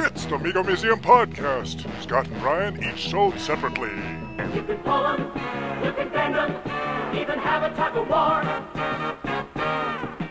[0.00, 1.84] It's the Mego Museum Podcast.
[2.02, 3.90] Scott and Ryan each sold separately.
[4.54, 5.20] You can pull 'em,
[5.84, 8.42] you can bend 'em, even have a tug of war.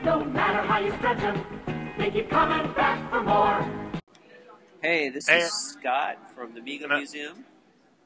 [0.04, 3.92] No matter how you stretch 'em, they keep coming back for more.
[4.82, 5.40] Hey, this Hey.
[5.40, 7.46] is Scott from the Mego And Museum,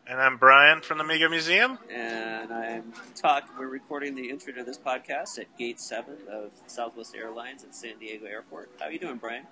[0.08, 1.78] And I'm Brian from the Mego Museum.
[1.90, 3.48] and I'm talk.
[3.58, 7.98] We're recording the intro to this podcast at Gate Seven of Southwest Airlines at San
[8.00, 8.72] Diego Airport.
[8.80, 9.46] How are you doing, Brian?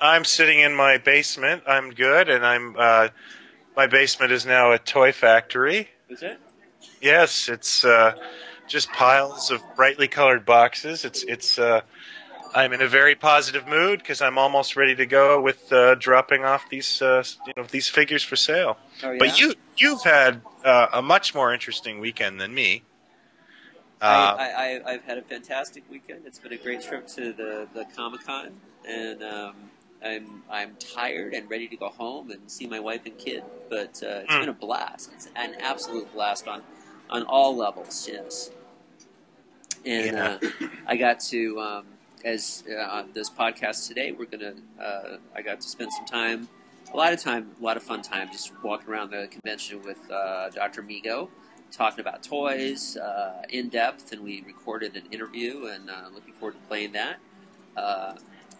[0.00, 1.64] I'm sitting in my basement.
[1.66, 2.76] I'm good, and I'm.
[2.78, 3.08] Uh,
[3.76, 5.88] my basement is now a toy factory.
[6.08, 6.40] Is it?
[7.00, 8.14] Yes, it's uh,
[8.66, 11.04] just piles of brightly colored boxes.
[11.04, 11.58] It's it's.
[11.58, 11.82] Uh,
[12.54, 16.44] I'm in a very positive mood because I'm almost ready to go with uh, dropping
[16.44, 18.78] off these uh, you know these figures for sale.
[19.02, 19.18] Oh yeah.
[19.18, 22.84] But you you've had uh, a much more interesting weekend than me.
[24.00, 26.22] Uh, I, I, I've had a fantastic weekend.
[26.24, 28.52] It's been a great trip to the, the Comic Con,
[28.88, 29.54] and um,
[30.04, 33.42] I'm I'm tired and ready to go home and see my wife and kid.
[33.68, 34.40] But uh, it's Mm.
[34.40, 35.10] been a blast.
[35.14, 36.62] It's an absolute blast on
[37.10, 38.08] on all levels.
[38.10, 38.50] Yes.
[39.84, 40.38] And Yeah.
[40.42, 41.86] uh, I got to um,
[42.24, 44.12] as uh, on this podcast today.
[44.12, 44.54] We're gonna.
[44.80, 46.48] Uh, I got to spend some time.
[46.92, 49.98] A lot of time, a lot of fun time, just walking around the convention with
[50.10, 50.82] uh, Dr.
[50.82, 51.28] Mego
[51.70, 56.54] talking about toys uh, in depth, and we recorded an interview, and uh, looking forward
[56.54, 57.16] to playing that.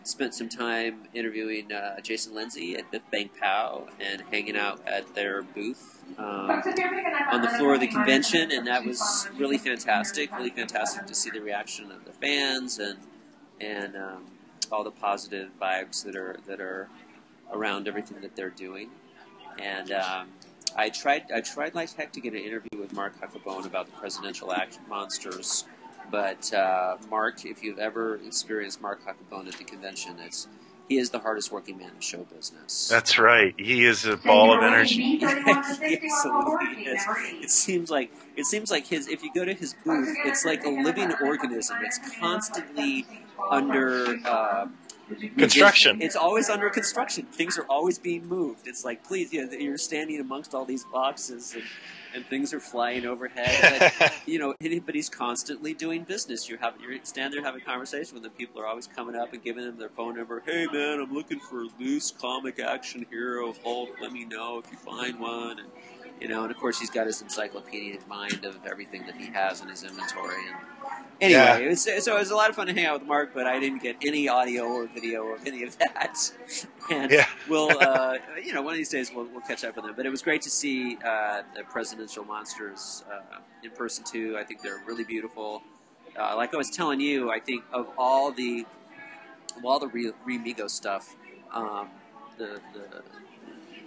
[0.08, 5.14] Spent some time interviewing uh, Jason Lenzi at the Bang Pow and hanging out at
[5.14, 6.50] their booth um,
[7.30, 10.32] on the floor of the convention, and that was really fantastic.
[10.32, 12.96] Really fantastic to see the reaction of the fans and
[13.60, 14.24] and um,
[14.72, 16.88] all the positive vibes that are that are
[17.52, 18.88] around everything that they're doing.
[19.58, 20.28] And um,
[20.74, 23.92] I tried I tried like heck to get an interview with Mark Huckabone about the
[23.92, 25.64] presidential act monsters,
[26.10, 30.48] but uh, Mark, if you've ever experienced Mark Huckabone at the convention, it's
[30.88, 32.88] he is the hardest working man in show business.
[32.88, 33.54] that's right.
[33.58, 35.20] He is a ball of energy.
[35.22, 37.02] Absolutely is.
[37.42, 39.06] It seems like it seems like his.
[39.08, 41.76] If you go to his booth, it's like a living organism.
[41.82, 43.06] It's constantly
[43.50, 44.68] under uh,
[45.36, 45.96] Construction.
[45.96, 47.24] It's, it's always under construction.
[47.26, 48.66] Things are always being moved.
[48.66, 51.64] It's like, please, you know, you're standing amongst all these boxes and,
[52.14, 53.92] and things are flying overhead.
[53.98, 56.48] But, you know, anybody's constantly doing business.
[56.48, 58.32] You have you stand there having a conversation with them.
[58.32, 60.42] People are always coming up and giving them their phone number.
[60.44, 63.90] Hey, man, I'm looking for a loose comic action hero Hulk.
[64.00, 65.58] Let me know if you find one.
[65.60, 65.68] And,
[66.20, 69.60] you know, and of course he's got his encyclopedic mind of everything that he has
[69.60, 70.36] in his inventory.
[70.48, 70.56] And
[71.20, 71.56] anyway, Yeah.
[71.56, 73.46] it was, so it was a lot of fun to hang out with Mark, but
[73.46, 76.16] I didn't get any audio or video of any of that.
[76.90, 77.26] And Yeah.
[77.48, 79.94] we'll, uh, you know, one of these days we'll, we'll catch up with them.
[79.94, 84.36] But it was great to see uh, the presidential monsters uh, in person too.
[84.38, 85.62] I think they're really beautiful.
[86.18, 88.66] Uh, like I was telling you, I think of all the
[89.56, 91.14] of all the Re- Remego stuff,
[91.52, 91.88] um,
[92.38, 93.02] the, the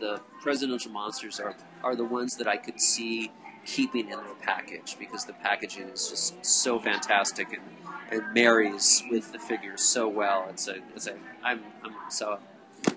[0.02, 3.32] the presidential monsters are are the ones that I could see
[3.66, 7.62] keeping in their package because the packaging is just so fantastic and,
[8.12, 10.48] and marries with the figures so well.
[10.50, 12.40] It's a it's a I'm, I'm so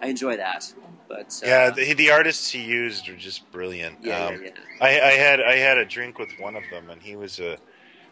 [0.02, 0.72] I enjoy that.
[1.06, 3.98] But uh, Yeah, the, the artists he used are just brilliant.
[4.02, 4.50] yeah, Um, yeah, yeah.
[4.80, 7.58] I, I had I had a drink with one of them, and he was a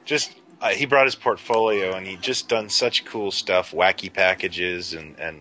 [0.04, 4.92] just uh, he brought his portfolio, and he just done such cool stuff, wacky packages,
[4.92, 5.40] and and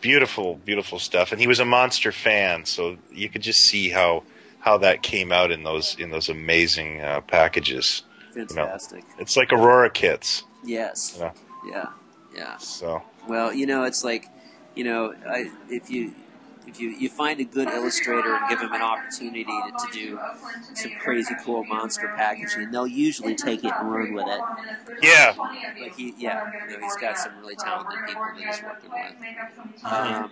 [0.00, 1.32] beautiful beautiful stuff.
[1.32, 4.24] And he was a monster fan, so you could just see how
[4.60, 8.02] how that came out in those in those amazing uh, packages.
[8.34, 9.04] fantastic.
[9.18, 10.44] It's like Aurora kits.
[10.64, 11.16] Yes.
[11.18, 11.32] Yeah.
[11.70, 11.86] Yeah.
[12.34, 12.56] Yeah.
[12.58, 14.28] So Well, you know, it's like,
[14.74, 16.14] you know, I, if you
[16.68, 20.20] if you, you find a good illustrator and give him an opportunity to, to do
[20.74, 24.40] some crazy cool monster packaging, they'll usually take it and run with it.
[25.02, 25.34] yeah,
[25.78, 29.84] But he, yeah, you know, he's got some really talented people that he's working with.
[29.84, 30.30] Um,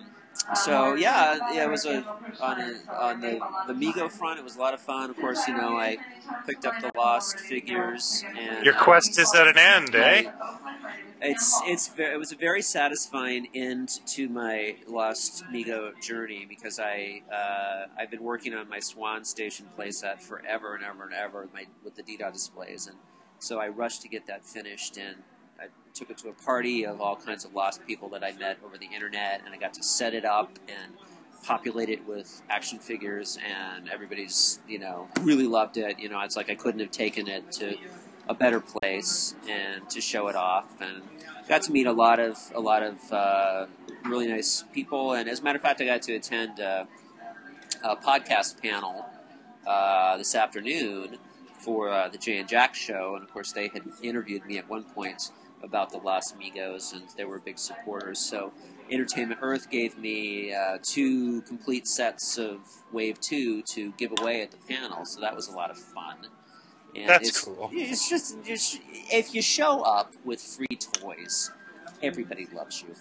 [0.54, 2.04] so yeah, yeah, it was a
[2.40, 4.38] on a, on the the Mego front.
[4.38, 5.10] It was a lot of fun.
[5.10, 5.98] Of course, you know, I
[6.46, 10.30] picked up the Lost figures and your um, quest is at an end, eh?
[11.20, 17.22] it's it's it was a very satisfying end to my Lost Mego journey because I
[17.32, 21.54] uh, I've been working on my Swan Station playset forever and ever and ever with,
[21.54, 22.96] my, with the DDOT displays, and
[23.38, 25.16] so I rushed to get that finished and.
[25.96, 28.76] Took it to a party of all kinds of lost people that I met over
[28.76, 30.92] the internet, and I got to set it up and
[31.42, 35.98] populate it with action figures, and everybody's you know really loved it.
[35.98, 37.78] You know, it's like I couldn't have taken it to
[38.28, 41.00] a better place and to show it off, and
[41.48, 43.64] got to meet a lot of a lot of uh,
[44.04, 45.14] really nice people.
[45.14, 46.84] And as a matter of fact, I got to attend uh,
[47.82, 49.06] a podcast panel
[49.66, 51.16] uh, this afternoon
[51.58, 54.68] for uh, the Jay and Jack show, and of course they had interviewed me at
[54.68, 55.30] one point
[55.66, 58.18] about the Los Amigos, and they were big supporters.
[58.18, 58.52] So
[58.90, 62.60] Entertainment Earth gave me uh, two complete sets of
[62.92, 66.28] Wave Two to give away at the panel, so that was a lot of fun.
[66.94, 67.68] And That's it's, cool.
[67.72, 68.80] It's just, just
[69.12, 71.50] if you show up with free toys,
[72.02, 72.94] everybody loves you.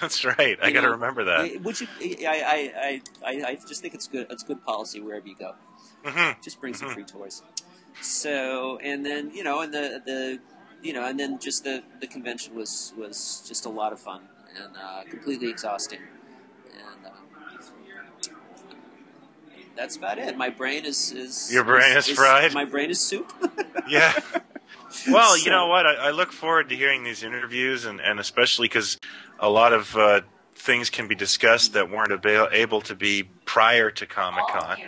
[0.00, 0.58] That's right.
[0.62, 1.62] I got to remember that.
[1.62, 1.86] Would you?
[2.26, 4.26] I, I, I, I just think it's good.
[4.30, 5.54] It's good policy wherever you go.
[6.04, 6.94] hmm Just bring some Mhm.
[6.94, 7.42] free toys.
[8.00, 10.38] So, and then you know, and the the
[10.82, 14.22] you know, and then just the the convention was was just a lot of fun
[14.56, 16.00] and uh, completely exhausting.
[16.72, 18.32] And um,
[19.76, 20.36] that's about it.
[20.36, 22.52] My brain is is Your brain is fried?
[22.54, 23.32] My brain is soup.
[23.88, 24.12] Yeah.
[25.08, 25.84] Well, you know what?
[25.84, 28.98] I, I look forward to hearing these interviews, and, and especially because
[29.40, 30.20] a lot of uh,
[30.54, 34.78] things can be discussed that weren't aba- able to be prior to Comic Con.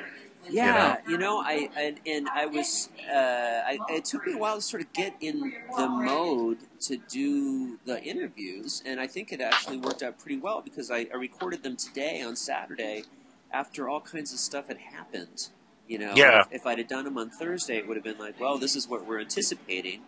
[0.50, 2.88] Yeah, you know, I and, and I was.
[3.08, 6.96] Uh, I, it took me a while to sort of get in the mode to
[6.96, 11.16] do the interviews, and I think it actually worked out pretty well because I, I
[11.16, 13.04] recorded them today on Saturday,
[13.52, 15.48] after all kinds of stuff had happened.
[15.88, 16.40] You know, Yeah.
[16.50, 18.76] if, if I'd have done them on Thursday, it would have been like, well, this
[18.76, 20.00] is what we're anticipating,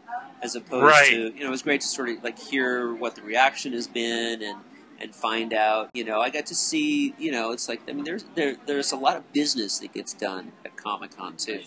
[0.43, 1.11] as opposed Right.
[1.11, 3.87] to you know, it was great to sort of like hear what the reaction has
[3.87, 4.59] been and
[5.01, 5.91] and find out.
[5.95, 7.15] You know, I got to see.
[7.19, 10.13] You know, it's like I mean, there's there there's a lot of business that gets
[10.15, 11.61] done at Comic Con too,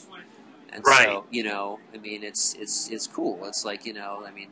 [0.71, 1.05] and Right.
[1.07, 3.39] so you know, I mean, it's it's it's cool.
[3.45, 4.49] It's like you know, I mean,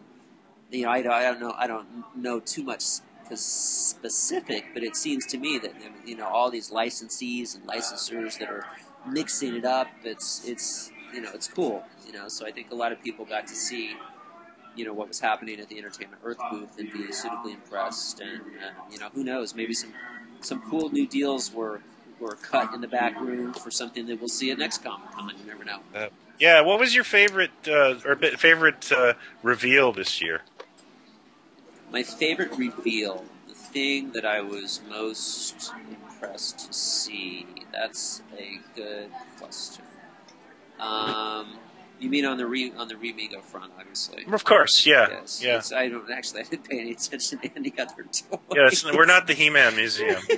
[0.72, 2.84] you know, I, don't- I don't know, I don't know too much
[3.80, 5.74] specific, but it seems to me that
[6.06, 8.66] you know all these licensees and licensors that are
[9.08, 9.88] mixing it up.
[10.04, 11.84] It's it's you know it's cool.
[12.06, 13.96] You know, so I think a lot of people got to see
[14.76, 18.20] you know what was happening at the Entertainment Earth booth and be suitably impressed.
[18.20, 19.56] And uh, you know, who knows?
[19.56, 19.94] Maybe some
[20.42, 21.82] some cool new deals were
[22.20, 25.32] were cut in the back room for something that we'll see at next Comic Con.
[25.38, 25.80] You never know.
[26.40, 30.42] Yeah, what was your favorite uh, or favorite uh, reveal this year?
[31.92, 37.46] My favorite reveal, the thing that I was most impressed to see.
[37.72, 39.86] That's a good question.
[40.80, 41.58] Um,
[42.00, 44.26] you mean on the re on the Remego front, obviously.
[44.32, 45.42] Of course, yeah, Yes.
[45.44, 45.50] yeah.
[45.52, 46.42] It's- I don't actually.
[46.42, 48.84] I didn't pay any attention to any other toys.
[48.86, 50.22] Yeah, we're not the He-Man Museum.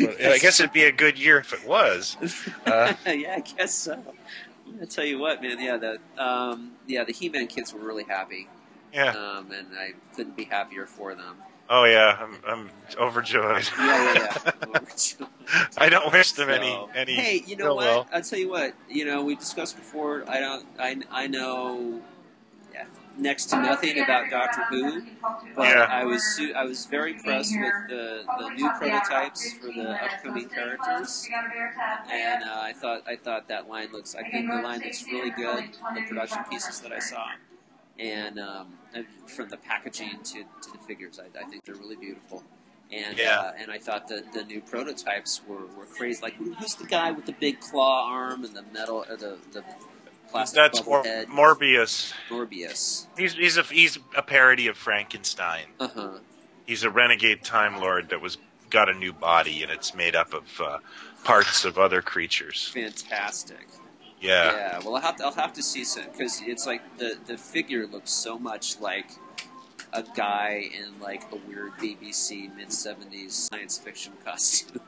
[0.00, 2.16] But I guess it'd be a good year if it was.
[2.66, 4.00] Uh, yeah, I guess so.
[4.80, 5.58] I tell you what, man.
[5.60, 8.46] Yeah, the um, yeah the He-Man kids were really happy,
[8.92, 9.10] yeah.
[9.10, 11.36] um, and I couldn't be happier for them.
[11.70, 13.68] Oh yeah, I'm, I'm overjoyed.
[13.78, 14.52] Yeah, yeah,
[15.20, 15.26] yeah.
[15.78, 17.14] I don't wish them any So, any.
[17.14, 17.84] Hey, you know what?
[17.84, 18.06] will.
[18.12, 18.74] I'll tell you what.
[18.88, 20.24] You know, we discussed before.
[20.28, 20.66] I don't.
[20.78, 22.00] I I know
[23.18, 25.02] next to nothing about Doctor Who,
[25.56, 25.86] but Yeah.
[25.90, 30.48] I was su- I was very impressed with the, the new prototypes for the upcoming
[30.48, 31.28] characters,
[32.10, 34.14] and uh, I thought I thought that line looks.
[34.14, 35.64] I think the line looks really good.
[35.94, 37.26] The production pieces that I saw.
[37.98, 41.96] And, um, and from the packaging to, to the figures, I, I think they're really
[41.96, 42.44] beautiful.
[42.92, 43.40] And Yeah.
[43.40, 46.22] uh, and I thought that the new prototypes were, were crazy.
[46.22, 49.62] Like who's the guy with the big claw arm and the metal, or the the
[50.30, 51.28] plastic That's Mor- head?
[51.28, 52.14] Morbius.
[52.30, 53.06] Morbius.
[53.18, 55.66] He's he's a he's a parody of Frankenstein.
[55.78, 56.10] Uh huh.
[56.66, 58.38] He's a renegade time lord that was
[58.70, 60.78] got a new body and it's made up of uh,
[61.24, 62.68] parts of other creatures.
[62.72, 63.66] Fantastic.
[64.20, 64.52] Yeah.
[64.52, 64.78] Yeah.
[64.84, 67.86] Well, I'll have to, I'll have to see some because it's like the the figure
[67.86, 69.10] looks so much like
[69.92, 74.80] a guy in like a weird BBC mid seventies science fiction costume.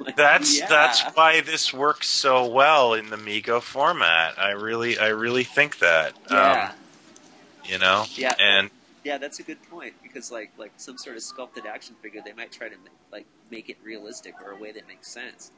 [0.00, 0.66] Like, That's yeah.
[0.66, 4.38] that's why this works so well in the Mego format.
[4.38, 6.14] I really I really think that.
[6.30, 6.70] yeah.
[6.72, 6.76] Um,
[7.64, 8.04] you know.
[8.14, 8.34] Yeah.
[8.40, 8.70] And
[9.04, 12.32] Yeah, that's a good point because like like some sort of sculpted action figure, they
[12.32, 12.76] might try to
[13.12, 15.50] like make it realistic or a way that makes sense.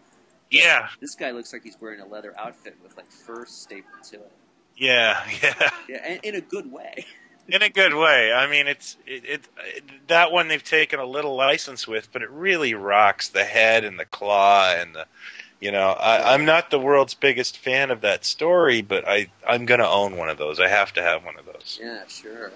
[0.50, 4.16] Yeah, This guy looks like he's wearing a leather outfit with like fur stapled to
[4.16, 4.32] it.
[4.76, 5.70] yeah, yeah.
[5.88, 7.04] Yeah, and, in a good way.
[7.48, 8.32] in a good way.
[8.32, 12.22] I mean, it's it, it, it that one they've taken a little license with, but
[12.22, 15.06] it really rocks the head and the claw and the.
[15.62, 19.66] You know, I, I'm not the world's biggest fan of that story, but I I'm
[19.66, 20.58] gonna own one of those.
[20.58, 21.78] I have to have one of those.
[21.82, 22.50] Yeah, sure,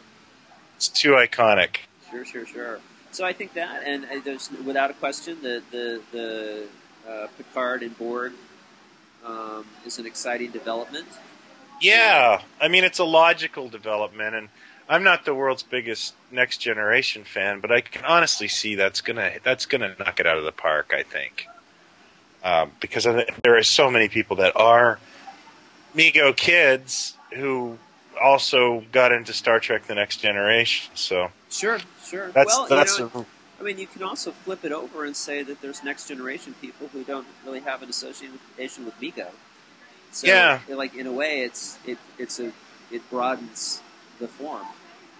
[0.77, 1.77] It's too iconic.
[2.11, 2.81] sure, sure, sure.
[3.11, 6.67] So I think that, and there's without a question, the the the
[7.09, 8.33] uh, Picard and Borg
[9.25, 11.07] um, is an exciting development.
[11.81, 14.49] Yeah, I mean it's a logical development, and
[14.89, 19.33] I'm not the world's biggest next generation fan, but I can honestly see that's gonna
[19.43, 20.93] that's gonna knock it out of the park.
[20.97, 21.47] I think
[22.45, 24.99] um, because there are so many people that are
[25.97, 27.79] Mego kids who
[28.23, 30.95] also got into Star Trek: The Next Generation.
[30.95, 32.31] So Sure, sure.
[32.33, 33.27] that's well, that's you know, a,
[33.65, 36.89] I mean, you can also flip it over and say that there's next generation people
[36.89, 39.29] who don't really have an association with Mego.
[40.13, 40.61] So, Yeah.
[40.69, 42.53] like in a way, it's it it's a
[42.91, 43.81] it broadens
[44.21, 44.67] the form.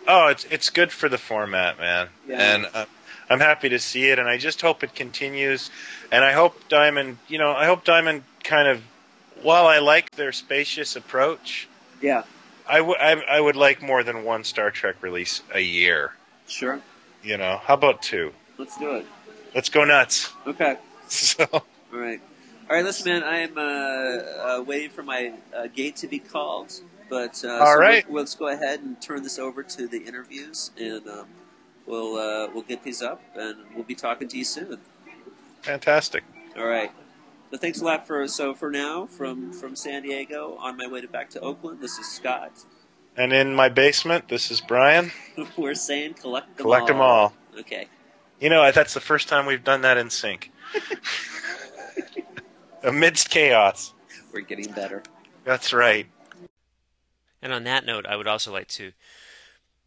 [0.07, 2.09] oh, it's it's good for the format, man.
[2.29, 2.39] Yeah.
[2.39, 2.85] And uh,
[3.31, 5.71] I'm happy to see it, and I just hope it continues.
[6.13, 8.83] And I hope Diamond, you know, I hope Diamond kind of,
[9.43, 11.67] while I like their spacious approach,
[12.03, 12.25] Yeah,
[12.69, 16.13] I, w- I, I would like more than one Star Trek release a year.
[16.47, 16.81] sure.
[17.25, 18.33] You know, how about two?
[18.59, 19.07] Let's do it.
[19.55, 20.33] Let's go nuts.
[20.47, 20.77] Okay.
[21.09, 21.63] So, All
[21.93, 22.21] right.
[22.69, 23.23] All right, listen, man.
[23.23, 23.61] I am uh,
[24.59, 26.73] uh, waiting for my uh, gate to be called,
[27.11, 28.09] but uh, All so right.
[28.09, 31.27] We'll, let's go ahead and turn this over to the interviews, and um,
[31.87, 34.79] we'll uh, we'll get these up, and we'll be talking to you soon.
[35.63, 36.25] fantastic.
[36.57, 36.91] All right.
[37.51, 41.01] So thanks a lot for so for now from from San Diego on my way
[41.01, 41.81] to back to Oakland.
[41.81, 42.65] This is Scott.
[43.17, 45.13] And in my basement, this is Brian.
[45.57, 46.73] We're saying collect them all.
[46.73, 46.89] Collect all.
[46.89, 47.33] them all.
[47.61, 47.89] Okay.
[48.41, 50.51] You know, that's the first time we've done that in sync.
[52.83, 53.95] Amidst chaos.
[54.33, 55.03] We're getting better.
[55.45, 56.07] That's right.
[57.41, 58.93] And on that note, I would also like to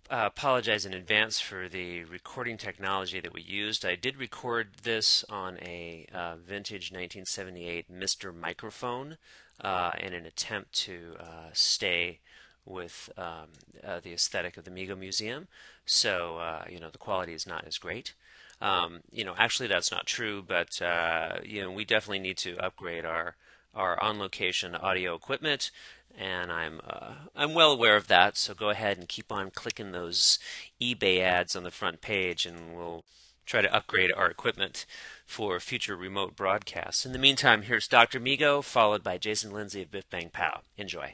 [0.10, 3.86] uh, apologize in advance for the recording technology that we used.
[3.86, 8.34] I did record this on a uh, vintage 1978 Mr.
[8.34, 9.18] microphone
[9.60, 12.20] uh, in an attempt to uh, stay
[12.68, 13.48] with um,
[13.84, 15.48] uh, the aesthetic of the Mego Museum.
[15.86, 18.14] So, uh, you know, the quality is not as great.
[18.62, 22.58] Um, you know, actually, that's not true, but uh, you know, we definitely need to
[22.58, 23.36] upgrade our
[23.76, 25.70] our on location audio equipment,
[26.18, 28.36] and I'm uh, I'm well aware of that.
[28.36, 30.40] So go ahead and keep on clicking those
[30.82, 33.04] eBay ads on the front page, and we'll
[33.46, 34.86] try to upgrade our equipment
[35.26, 37.06] for future remote broadcasts.
[37.06, 38.20] In the meantime, here's Dr.
[38.20, 40.62] Mego, followed by Jason Lenzi of Biff Bang Pow.
[40.78, 41.14] Enjoy.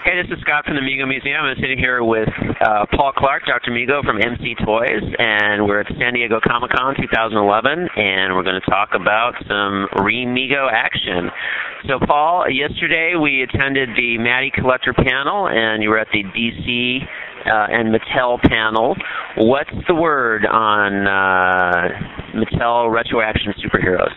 [0.00, 1.44] Hey, this is Scott from the Mego Museum.
[1.44, 2.28] I'm sitting here with
[2.64, 3.70] uh, Paul Clark, Dr.
[3.70, 8.58] Mego from EMCE Toys, and we're at San Diego Comic Con 2011, and we're going
[8.58, 11.30] to talk about some re-Mego action.
[11.86, 16.98] So, Paul, yesterday we attended the Matty Collector panel, and you were at the DC
[17.46, 18.96] uh, and Mattel panel.
[19.36, 21.88] What's the word on uh,
[22.34, 24.16] Mattel Retro Action Superheroes?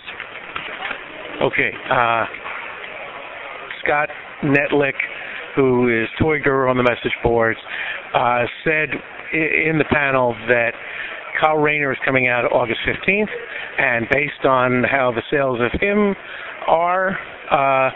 [1.43, 1.71] Okay.
[1.91, 2.25] Uh,
[3.83, 4.09] Scott
[4.43, 4.93] Neitlich,
[5.55, 7.59] who is Toy Guru on the message boards,
[8.13, 8.89] uh, said
[9.33, 10.73] in the panel that
[11.41, 13.29] Kyle Rayner is coming out August 15th,
[13.77, 16.15] and based on how the sales of him
[16.67, 17.17] are,
[17.51, 17.91] uh,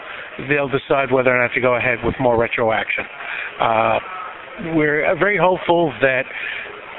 [0.48, 3.04] they'll decide whether or not to go ahead with more retro action.
[3.60, 3.98] Uh,
[4.74, 6.24] we're uh, very hopeful that,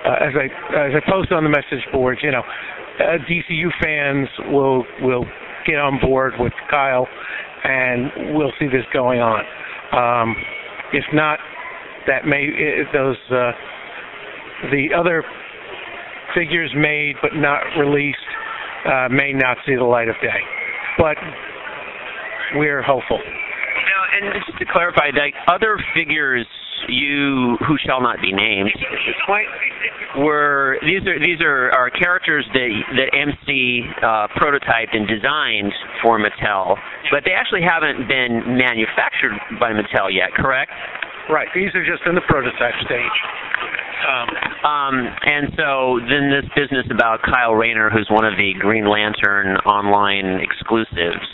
[0.05, 4.27] uh, as I as I post on the message boards, you know, uh, DCU fans
[4.51, 5.25] will will
[5.65, 7.07] get on board with Kyle,
[7.63, 9.43] and we'll see this going on.
[9.91, 10.35] Um,
[10.93, 11.39] if not,
[12.07, 12.47] that may
[12.93, 13.51] those uh,
[14.71, 15.23] the other
[16.35, 18.17] figures made but not released
[18.85, 20.39] uh, may not see the light of day,
[20.97, 21.17] but
[22.55, 23.19] we're hopeful.
[23.19, 26.47] Now, and just to clarify, like other figures
[26.87, 28.71] you who shall not be named
[30.17, 36.19] were these are these are, are characters that that EMCE uh, prototyped and designed for
[36.19, 36.75] Mattel,
[37.11, 40.71] but they actually haven't been manufactured by Mattel yet, correct?
[41.29, 41.47] Right.
[41.55, 43.17] These are just in the prototype stage.
[44.01, 44.95] Um, Um,
[45.25, 50.41] and so then this business about Kyle Rayner, who's one of the Green Lantern online
[50.41, 51.25] exclusives.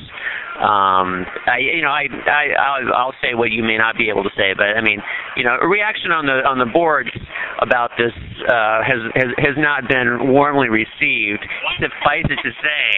[0.58, 4.24] Um, I, you know, I, I, I'll, I'll say what you may not be able
[4.24, 5.02] to say, but I mean,
[5.36, 7.14] you know, a reaction on the on the boards
[7.62, 8.14] about this
[8.50, 11.46] uh, has, has has not been warmly received.
[11.78, 12.90] Suffice it to say,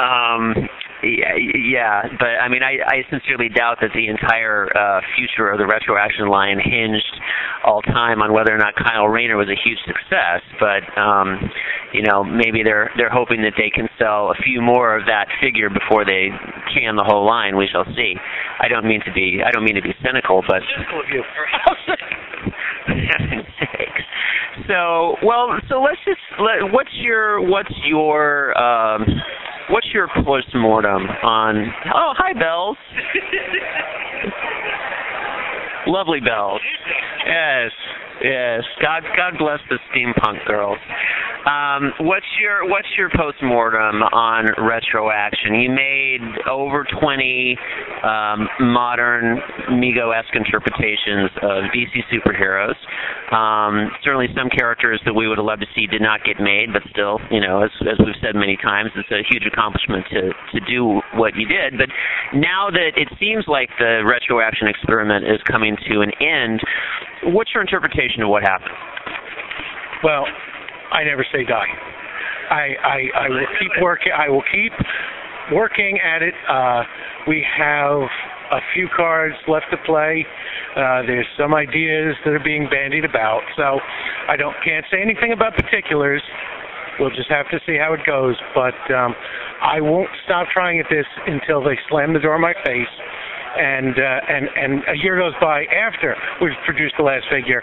[0.00, 0.68] um,
[1.04, 5.58] yeah, yeah, but I mean, I, I sincerely doubt that the entire uh, future of
[5.58, 7.20] the retro action line hinged
[7.64, 10.42] all time on whether or not Kyle Rayner was a huge success.
[10.58, 11.50] But um,
[11.92, 15.28] you know, maybe they're they're hoping that they can sell a few more of that
[15.40, 16.30] figure before they
[16.72, 17.56] can the whole line.
[17.56, 18.16] We shall see.
[18.60, 21.22] I don't mean to be I don't mean to be cynical, but cynical of you.
[24.68, 29.04] So, well, so let's just let, what's your what's your um
[29.70, 32.76] what's your postmortem on Oh, hi Bells.
[35.86, 36.60] Lovely Bells.
[37.26, 37.70] Yes.
[38.22, 38.62] Yes.
[38.80, 40.78] God God bless the steampunk girls.
[41.44, 45.54] Um, what's your what's your postmortem on retro action?
[45.54, 47.58] You made over twenty
[48.02, 49.40] um, modern
[49.76, 52.76] Mego-esque interpretations of DC superheroes.
[53.28, 56.72] Um, certainly, some characters that we would have loved to see did not get made,
[56.72, 60.32] but still, you know, as, as we've said many times, it's a huge accomplishment to
[60.32, 61.76] to do what you did.
[61.76, 61.92] But
[62.32, 66.60] now that it seems like the retro action experiment is coming to an end,
[67.34, 68.72] what's your interpretation of what happened?
[70.02, 70.24] Well,
[70.94, 71.66] I never say die.
[72.50, 74.12] I I, I will keep working.
[74.16, 74.72] I will keep
[75.52, 76.34] working at it.
[76.48, 76.82] Uh,
[77.26, 78.08] we have
[78.52, 80.24] a few cards left to play.
[80.76, 83.80] Uh, there's some ideas that are being bandied about, so
[84.28, 86.22] I don't can't say anything about particulars.
[87.00, 88.36] We'll just have to see how it goes.
[88.54, 89.14] But um,
[89.62, 92.94] I won't stop trying at this until they slam the door in my face.
[93.56, 97.62] And uh, and and a year goes by after we've produced the last figure,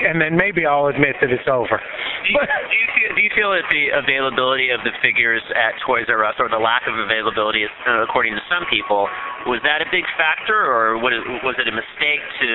[0.00, 1.80] and then maybe I'll admit that it's over.
[2.24, 5.76] Do you, do you feel do you feel that the availability of the figures at
[5.84, 9.08] Toys R Us, or the lack of availability, uh, according to some people,
[9.48, 12.48] was that a big factor, or was it, a mistake to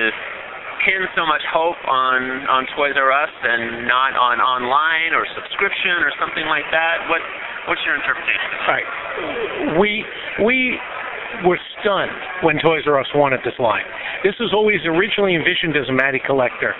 [0.86, 6.02] pin so much hope on on Toys R Us and not on online or subscription
[6.02, 7.06] or something like that?
[7.10, 7.22] What
[7.70, 8.50] what's your interpretation?
[8.66, 8.88] All right.
[9.78, 10.06] We
[10.42, 10.78] we
[11.44, 13.84] were stunned when Toys R Us wanted this line.
[14.22, 16.74] This was always originally envisioned as a Matty Collector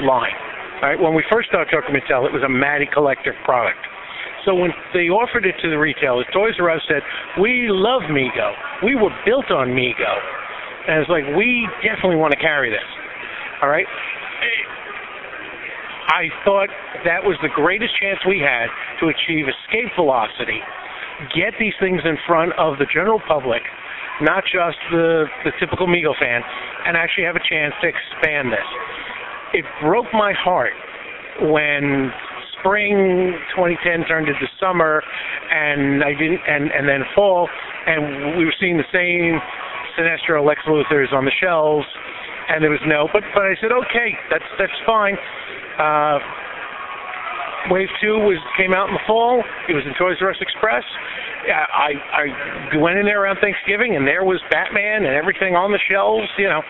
[0.00, 0.34] line.
[0.82, 0.98] All right.
[0.98, 3.78] When we first started talking Mattel, it was a Matty Collector product.
[4.44, 7.02] So when they offered it to the retailers, Toys R Us said,
[7.38, 8.52] "We love Mego.
[8.82, 10.14] We were built on Mego,"
[10.88, 12.88] and it's like we definitely want to carry this.
[13.62, 13.86] All right.
[13.86, 14.62] Eh,
[16.10, 16.68] I thought
[17.04, 18.66] that was the greatest chance we had
[19.00, 20.60] to achieve escape velocity,
[21.34, 23.62] get these things in front of the general public,
[24.20, 26.42] not just the, the typical Mego fan,
[26.86, 28.66] and actually have a chance to expand this.
[29.54, 30.72] It broke my heart
[31.40, 32.10] when
[32.58, 35.02] spring 2010 turned into summer,
[35.50, 37.48] and I didn't, and and then fall,
[37.86, 39.40] and we were seeing the same
[39.98, 41.86] Sinestro Lex Luthors on the shelves,
[42.48, 43.08] and there was no.
[43.12, 45.16] But but I said, okay, that's that's fine.
[45.78, 46.18] Uh,
[47.70, 49.42] Wave two was came out in the fall.
[49.68, 50.84] It was in Toys R Us Express.
[51.52, 55.80] I I went in there around Thanksgiving, and there was Batman and everything on the
[55.90, 56.28] shelves.
[56.38, 56.62] You know,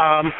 [0.00, 0.32] um,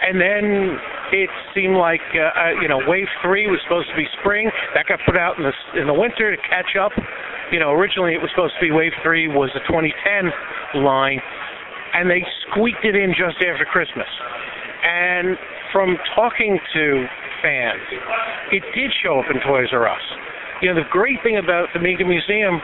[0.00, 0.78] and then
[1.12, 4.50] it seemed like uh, uh, you know Wave three was supposed to be spring.
[4.74, 6.92] That got put out in the in the winter to catch up.
[7.52, 11.20] You know, originally it was supposed to be Wave three was the 2010 line,
[11.94, 14.08] and they squeaked it in just after Christmas.
[14.82, 15.36] And
[15.72, 17.06] from talking to
[17.42, 17.84] fans,
[18.52, 20.02] it did show up in Toys R Us.
[20.62, 22.60] You know, the great thing about the Mego Museum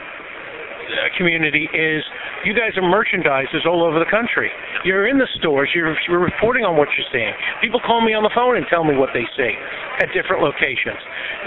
[1.17, 2.03] community is
[2.45, 4.51] you guys are merchandisers all over the country.
[4.85, 7.33] You're in the stores, you're, you're reporting on what you're seeing.
[7.61, 9.53] People call me on the phone and tell me what they see
[10.01, 10.99] at different locations.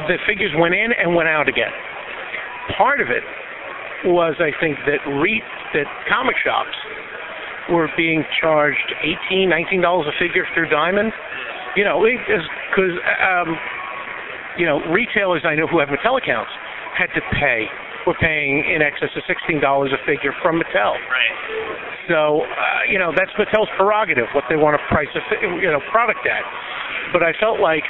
[0.07, 1.71] The figures went in and went out again.
[2.77, 3.23] Part of it
[4.05, 6.75] was, I think, that re- that comic shops
[7.71, 11.11] were being charged eighteen, nineteen dollars a figure through Diamond.
[11.75, 13.57] You know, because um,
[14.57, 16.51] you know retailers I know who have Mattel accounts
[16.97, 17.67] had to pay
[18.07, 20.95] were paying in excess of sixteen dollars a figure from Mattel.
[21.09, 21.35] Right.
[22.07, 22.45] So uh,
[22.89, 26.43] you know that's Mattel's prerogative what they want to price a you know product at.
[27.11, 27.83] But I felt like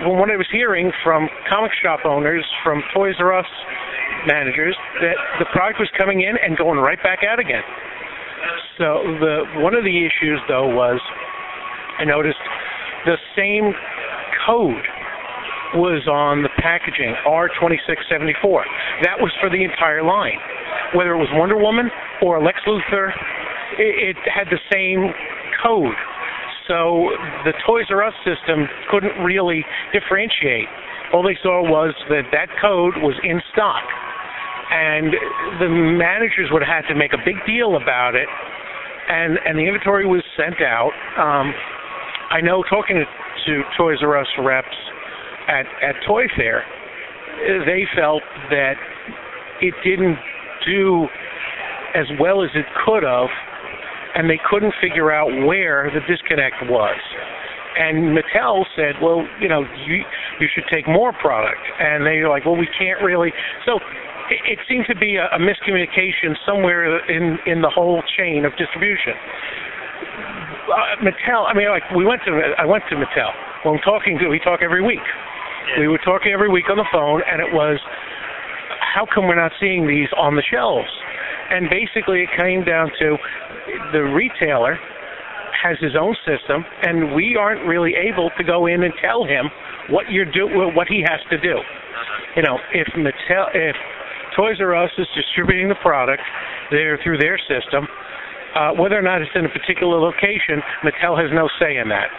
[0.00, 3.50] from what I was hearing from comic shop owners, from Toys R Us
[4.26, 7.62] managers, that the product was coming in and going right back out again.
[8.78, 11.00] So the one of the issues though was
[11.98, 12.40] I noticed
[13.04, 13.72] the same
[14.46, 14.82] code
[15.74, 18.62] was on the packaging R2674.
[19.02, 20.38] That was for the entire line.
[20.94, 23.10] Whether it was Wonder Woman or Lex Luthor,
[23.78, 25.12] it, it had the same
[25.62, 25.96] code.
[26.68, 27.10] So
[27.44, 30.68] the Toys R Us system couldn't really differentiate.
[31.12, 33.82] All they saw was that that code was in stock.
[34.72, 35.12] And
[35.60, 39.68] the managers would have had to make a big deal about it, and and the
[39.68, 40.96] inventory was sent out.
[41.20, 41.52] Um,
[42.32, 44.72] I know talking to, to Toys R Us reps
[45.52, 46.64] at at Toy Fair,
[47.66, 48.74] they felt that
[49.60, 50.18] it didn't
[50.64, 51.06] do
[51.94, 53.28] as well as it could have,
[54.16, 56.96] and they couldn't figure out where the disconnect was.
[57.76, 60.04] And Mattel said, "Well, you know, you
[60.40, 63.32] you should take more product." And they were like, "Well, we can't really."
[63.64, 63.76] So
[64.28, 68.52] it, it seemed to be a, a miscommunication somewhere in in the whole chain of
[68.56, 69.14] distribution.
[70.68, 73.32] Uh, Mattel, I mean, like we went to I went to Mattel.
[73.64, 75.04] When I'm talking to, we talk every week.
[75.78, 77.78] We were talking every week on the phone, and it was,
[78.80, 80.90] how come we're not seeing these on the shelves?
[81.50, 83.16] And basically, it came down to
[83.92, 84.78] the retailer
[85.62, 89.46] has his own system, and we aren't really able to go in and tell him
[89.90, 91.54] what you're do what he has to do.
[92.36, 93.76] You know, if Mattel, if
[94.36, 96.22] Toys R Us is distributing the product
[96.70, 97.86] there through their system,
[98.56, 102.10] uh, whether or not it's in a particular location, Mattel has no say in that.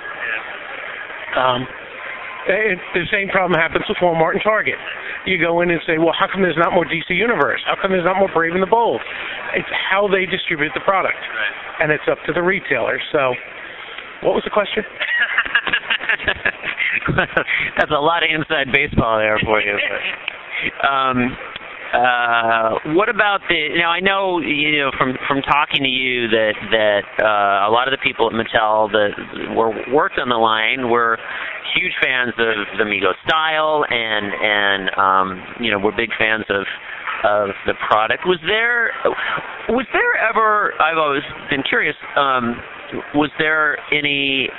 [1.36, 1.67] Um,
[2.47, 4.75] it, the same problem happens with Walmart and Target.
[5.25, 7.62] You go in and say, well, how come there's not more DC Universe?
[7.65, 9.01] How come there's not more Brave and the Bold?
[9.56, 11.84] It's how they distribute the product, Right.
[11.84, 12.99] and it's up to the retailer.
[13.12, 13.34] So,
[14.23, 14.84] what was the question?
[17.77, 19.77] That's a lot of inside baseball there for you.
[19.77, 21.38] But, um,
[21.93, 23.77] uh, what about the?
[23.77, 27.88] Now I know you know from from talking to you that that uh, a lot
[27.88, 31.17] of the people at Mattel that were worked on the line were
[31.77, 36.65] huge fans of the Mego style and and um, you know were big fans of
[37.23, 38.25] of the product.
[38.25, 38.91] Was there
[39.69, 40.73] was there ever?
[40.82, 41.95] I've always been curious.
[42.17, 42.58] Um,
[43.13, 44.49] was there any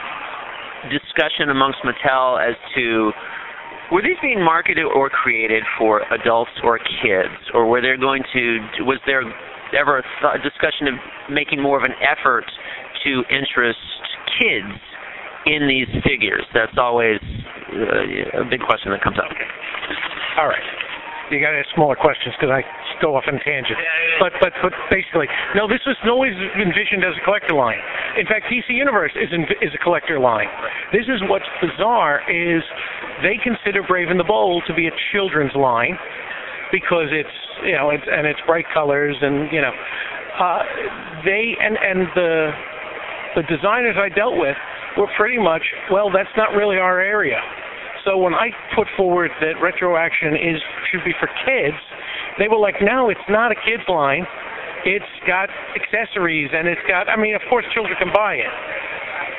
[0.91, 3.13] discussion amongst Mattel as to
[3.93, 8.85] were these being marketed or created for adults or kids, or were there going to
[8.85, 9.23] was there
[9.77, 10.95] ever a th- discussion of
[11.31, 12.45] making more of an effort
[13.05, 13.79] to interest
[14.41, 14.73] kids
[15.47, 16.45] in these figures?
[16.55, 17.21] That's always
[17.73, 19.29] uh, a big question that comes up.
[20.39, 20.65] All right.
[21.31, 22.63] You got ask smaller questions because I
[23.01, 23.79] go off on tangent.
[24.21, 25.67] But but but basically, no.
[25.67, 27.79] This was always envisioned as a collector line.
[28.19, 30.49] In fact, DC Universe is in, is a collector line.
[30.93, 32.63] This is what's bizarre is
[33.23, 35.99] they consider Brave and the Bold to be a children's line
[36.73, 39.73] because it's you know it's and it's bright colors and you know
[40.39, 40.63] uh,
[41.25, 42.51] they and and the
[43.37, 44.57] the designers I dealt with
[44.99, 47.39] were pretty much well that's not really our area.
[48.05, 50.61] So when I put forward that retro action is
[50.93, 51.81] should be for kids,
[52.39, 54.27] they were like, no, it's not a kids line.
[54.85, 57.09] It's got accessories and it's got.
[57.09, 58.53] I mean, of course, children can buy it,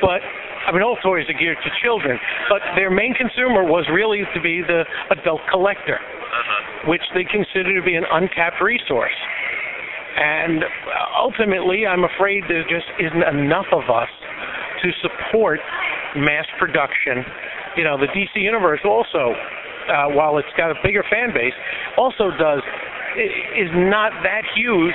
[0.02, 0.18] but
[0.66, 2.18] I mean, all toys are geared to children.
[2.50, 4.82] But their main consumer was really to be the
[5.14, 6.90] adult collector, uh-huh.
[6.90, 9.14] which they consider to be an uncapped resource.
[10.18, 14.10] And uh, ultimately, I'm afraid there just isn't enough of us
[14.82, 15.60] to support
[16.16, 17.22] mass production
[17.76, 19.34] you know, the DC Universe also,
[19.88, 21.54] uh, while it's got a bigger fan base,
[21.96, 22.62] also does
[23.56, 24.94] is not that huge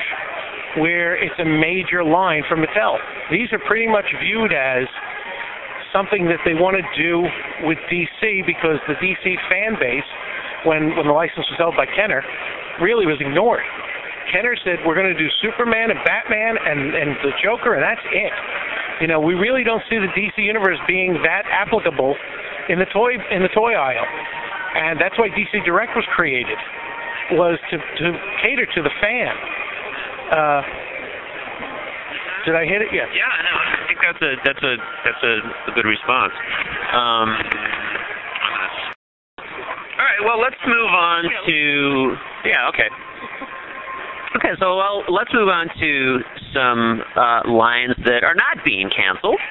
[0.78, 2.98] where it's a major line from Mattel.
[3.32, 4.86] These are pretty much viewed as
[5.92, 7.26] something that they want to do
[7.68, 10.08] with DC because the DC fan base,
[10.64, 12.24] when when the license was held by Kenner,
[12.80, 13.64] really was ignored.
[14.32, 18.06] Kenner said we're going to do Superman and Batman and and the Joker and that's
[18.14, 18.34] it.
[19.02, 22.16] You know, we really don't see the DC universe being that applicable
[22.70, 24.06] in the toy in the toy aisle,
[24.76, 26.58] and that's why DC Direct was created,
[27.34, 29.36] was to to cater to the fan.
[30.32, 30.62] Uh,
[32.46, 32.90] did I hit it?
[32.94, 33.08] Yes.
[33.14, 35.34] Yeah, no, I think that's a that's a that's a,
[35.70, 36.34] a good response.
[36.94, 37.30] Um,
[39.98, 42.90] all right, well, let's move on to yeah, okay.
[44.38, 46.20] Okay, so well, let's move on to
[46.54, 49.40] some uh, lines that are not being canceled.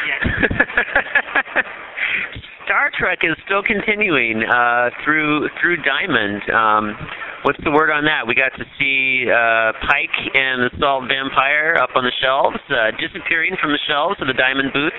[2.70, 6.38] Star Trek is still continuing uh, through through Diamond.
[6.54, 6.94] Um,
[7.42, 8.30] what's the word on that?
[8.30, 12.94] We got to see uh, Pike and the Salt Vampire up on the shelves, uh,
[12.94, 14.94] disappearing from the shelves of the Diamond booth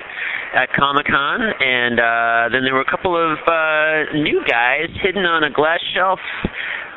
[0.51, 5.23] at Comic Con, and uh, then there were a couple of uh, new guys hidden
[5.23, 6.19] on a glass shelf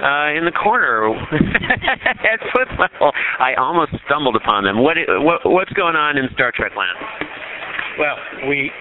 [0.03, 1.07] uh, in the corner
[2.35, 3.15] at foot level.
[3.39, 4.83] I almost stumbled upon them.
[4.83, 6.99] What, what what's going on in Star Trek land?
[7.95, 8.19] Well,
[8.51, 8.75] we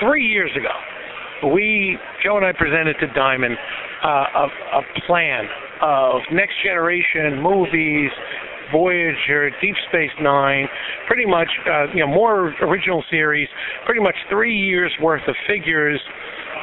[0.00, 3.56] three years ago, we Joe and I presented to Diamond
[4.02, 4.46] uh, a,
[4.78, 5.44] a plan
[5.82, 8.10] of next generation movies,
[8.72, 10.66] Voyager, Deep Space Nine,
[11.06, 13.48] pretty much uh, you know more original series,
[13.84, 16.00] pretty much three years worth of figures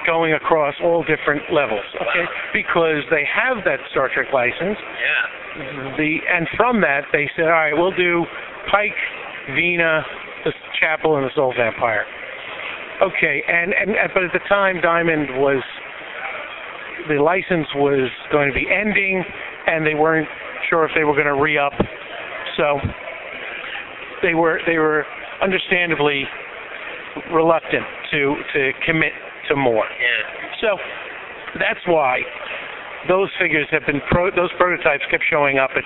[0.06, 1.86] going across all different levels.
[1.96, 4.78] Okay, because they have that Star Trek license.
[4.78, 5.96] Yeah.
[5.98, 8.26] The and from that they said, all right, we'll do
[8.72, 8.98] Pike,
[9.56, 10.02] Vina,
[10.46, 12.06] the Chapel, and the Salt Vampire.
[13.02, 15.62] Okay, and, and but at the time, Diamond was
[17.08, 19.24] the license was going to be ending,
[19.68, 20.28] and they weren't
[20.70, 21.74] sure if they were going to re up.
[22.58, 22.80] So
[24.22, 25.06] they were they were
[25.42, 26.24] understandably
[27.32, 29.12] reluctant to to commit
[29.50, 29.86] to more.
[29.86, 30.58] Yeah.
[30.62, 30.78] So
[31.60, 32.22] that's why
[33.08, 35.84] those figures have been pro, those prototypes kept showing up at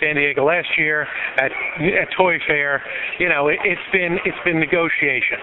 [0.00, 1.06] San Diego last year
[1.38, 2.82] at at Toy Fair.
[3.18, 5.38] You know, it, it's been it's been negotiation.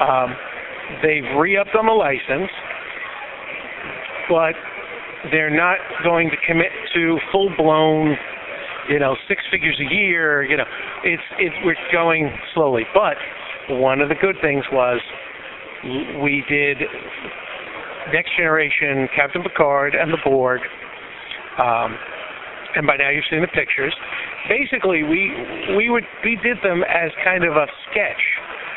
[0.00, 0.34] Um,
[1.02, 2.50] they've re-upped on the license,
[4.28, 4.54] but
[5.30, 8.16] they're not going to commit to full-blown,
[8.88, 10.44] you know, six figures a year.
[10.44, 10.64] You know,
[11.04, 11.22] it's
[11.64, 12.84] we're going slowly.
[12.94, 13.16] But
[13.68, 15.00] one of the good things was
[16.22, 16.78] we did
[18.12, 20.60] next generation Captain Picard and the Borg.
[21.58, 21.96] Um,
[22.76, 23.94] and by now you've seen the pictures.
[24.48, 25.32] Basically, we
[25.76, 28.20] we would we did them as kind of a sketch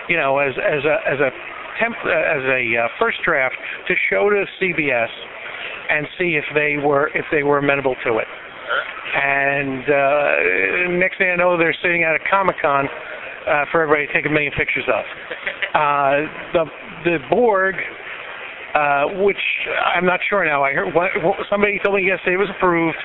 [0.10, 1.32] you know, as as a as a
[1.80, 3.56] temp as a uh, first draft
[3.88, 5.10] to show to CBS
[5.89, 8.28] and see if they were if they were amenable to it.
[9.15, 14.08] And uh, next thing I know, they're sitting at a Comic Con uh, for everybody
[14.08, 15.06] to take a million pictures of.
[15.69, 16.65] Uh, the
[17.06, 17.76] the Borg
[18.74, 19.41] uh, which
[19.95, 20.63] I'm not sure now.
[20.63, 21.10] I heard one,
[21.50, 22.98] somebody told me yesterday it was approved,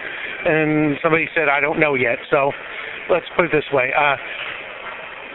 [0.44, 2.18] and somebody said I don't know yet.
[2.30, 2.52] So
[3.08, 4.16] let's put it this way: uh,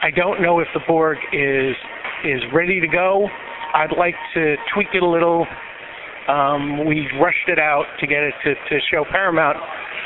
[0.02, 1.76] I don't know if the Borg is
[2.24, 3.28] is ready to go.
[3.74, 5.46] I'd like to tweak it a little.
[6.28, 9.58] Um, we rushed it out to get it to, to show Paramount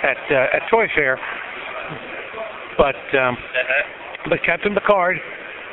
[0.03, 1.19] at uh, at Toy Fair,
[2.77, 3.37] but um,
[4.29, 5.17] but Captain Picard,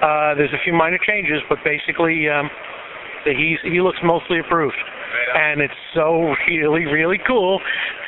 [0.02, 2.50] uh, there's a few minor changes, but basically um,
[3.24, 4.76] he's he looks mostly approved,
[5.34, 7.60] and it's so really really cool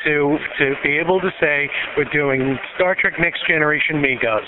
[0.05, 4.45] to to be able to say we're doing Star Trek Next Generation Megos.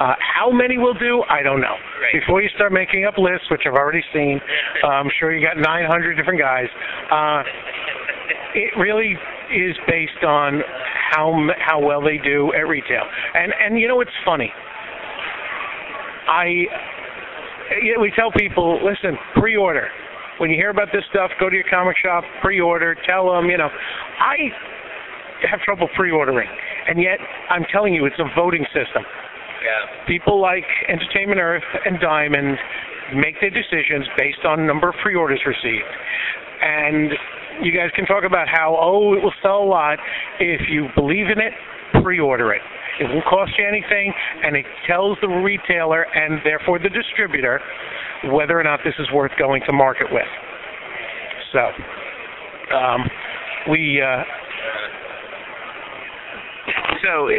[0.00, 1.22] Uh, how many will do?
[1.28, 1.76] I don't know.
[2.12, 4.40] Before you start making up lists, which I've already seen,
[4.82, 6.68] uh, I'm sure you got 900 different guys.
[7.12, 7.42] Uh,
[8.54, 9.14] it really
[9.52, 10.62] is based on
[11.12, 13.02] how how well they do at retail.
[13.34, 14.52] And and you know it's funny.
[16.28, 16.66] I
[17.82, 19.88] you know, we tell people, listen, pre-order.
[20.40, 22.96] When you hear about this stuff, go to your comic shop, pre-order.
[23.06, 24.48] Tell them, you know, I
[25.44, 26.48] have trouble pre-ordering,
[26.88, 27.18] and yet
[27.50, 29.04] I'm telling you, it's a voting system.
[29.04, 30.06] Yeah.
[30.08, 32.56] People like Entertainment Earth and Diamond
[33.14, 35.92] make their decisions based on number of pre-orders received.
[36.62, 37.12] And
[37.62, 39.98] you guys can talk about how, oh, it will sell a lot.
[40.38, 41.52] If you believe in it,
[42.02, 42.62] pre-order it.
[43.00, 44.12] It won't cost you anything,
[44.44, 47.60] and it tells the retailer and therefore the distributor
[48.30, 50.28] whether or not this is worth going to market with.
[51.52, 51.60] So,
[52.76, 53.08] um,
[53.70, 54.22] we uh,
[57.02, 57.32] So uh,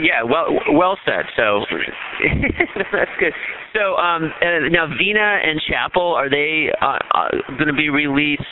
[0.00, 1.24] yeah, well well said.
[1.36, 1.64] So
[2.92, 3.32] that's good.
[3.74, 8.42] So um, uh, now Vina and Chapel are they uh, uh, going to be released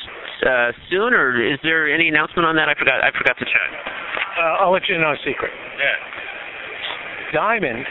[0.46, 2.68] uh, soon, or is there any announcement on that?
[2.68, 3.04] I forgot.
[3.04, 3.68] I forgot to check.
[4.40, 5.52] uh, I'll let you know a secret.
[5.78, 6.13] Yeah.
[7.34, 7.84] Diamond,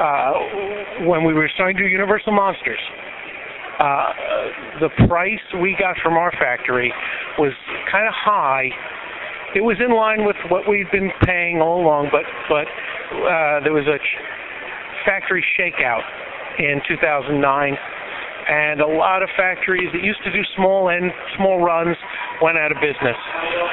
[0.00, 0.32] uh,
[1.04, 2.80] when we were starting to Universal Monsters,
[3.78, 4.12] uh,
[4.80, 6.92] the price we got from our factory
[7.38, 7.52] was
[7.90, 8.68] kind of high.
[9.54, 12.66] It was in line with what we'd been paying all along, but but
[13.12, 14.20] uh, there was a ch-
[15.04, 16.02] factory shakeout
[16.58, 17.76] in 2009,
[18.48, 21.96] and a lot of factories that used to do small end small runs
[22.42, 23.16] went out of business.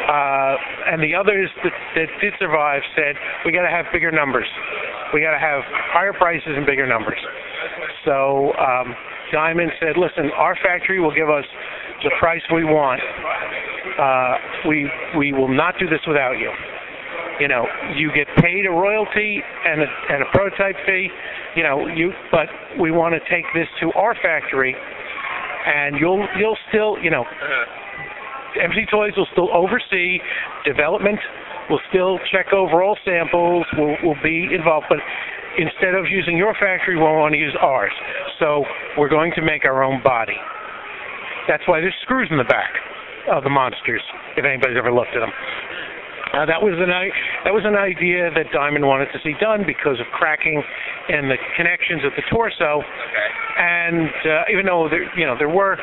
[0.07, 0.55] Uh,
[0.91, 4.47] and the others that, that did survive said, we got to have bigger numbers.
[5.13, 7.19] We got to have higher prices and bigger numbers.
[8.05, 8.95] So um,
[9.31, 11.45] Diamond said, listen, our factory will give us
[12.03, 13.01] the price we want.
[13.99, 16.51] Uh, we we will not do this without you.
[17.39, 21.09] You know, you get paid a royalty and a, and a prototype fee.
[21.55, 22.47] You know, you but
[22.79, 24.75] we want to take this to our factory,
[25.65, 27.87] and you'll you'll still you know uh-huh.
[28.57, 30.17] EMCE Toys will still oversee
[30.65, 31.19] development,
[31.69, 34.97] will still check over all samples, will, will be involved, but
[35.57, 37.91] instead of using your factory, we want to use ours.
[38.39, 38.63] So
[38.97, 40.37] we're going to make our own body.
[41.47, 42.73] That's why there's screws in the back
[43.31, 44.01] of the monsters,
[44.35, 45.31] if anybody's ever looked at them.
[46.37, 46.93] Uh, that was an
[47.45, 50.61] that was an idea that Diamond wanted to see done because of cracking
[51.09, 52.85] and the connections at the torso.
[52.85, 53.29] Okay.
[53.57, 55.81] And uh, even though there you know there were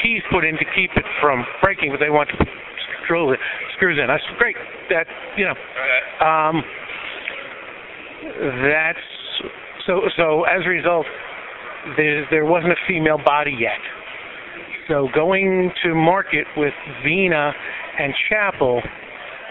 [0.00, 2.48] keys put in to keep it from breaking, but they want to put
[3.04, 3.36] screws
[3.76, 4.08] screws in.
[4.08, 4.56] That's great.
[4.88, 5.04] That
[5.36, 6.00] you know Okay.
[6.24, 6.64] um,
[8.72, 9.04] that's
[9.84, 11.04] so so as a result
[11.96, 13.80] there there wasn't a female body yet
[14.88, 17.52] so going to market with Vina
[17.98, 18.82] and Chapel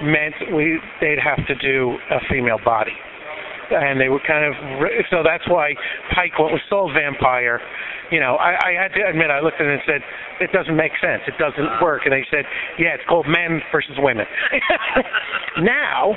[0.02, 2.96] meant we they'd have to do a female body
[3.72, 4.54] and they were kind of
[5.10, 5.74] so that's why
[6.16, 7.62] Pike went with Salt Vampire.
[8.12, 10.02] You know, I, I had to admit I looked at it and said
[10.42, 11.22] it doesn't make sense.
[11.28, 12.02] It doesn't work.
[12.06, 12.46] And they said,
[12.78, 14.26] yeah, it's called men versus women.
[15.62, 16.16] now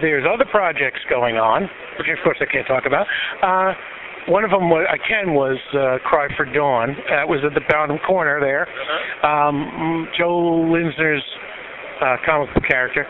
[0.00, 3.06] there's other projects going on, which of course I can't talk about.
[3.42, 3.72] Uh,
[4.28, 6.94] one of them was, I can was uh, Cry for Dawn.
[7.10, 8.68] That was at the bottom corner there.
[9.26, 11.24] Um, Joe Linsner's
[12.02, 13.06] uh, comic book character.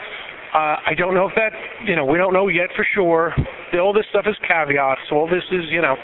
[0.55, 1.53] Uh, I don't know if that,
[1.87, 3.35] you know, we don't know yet for sure.
[3.81, 5.01] All this stuff is caveats.
[5.11, 5.97] All this is, you know,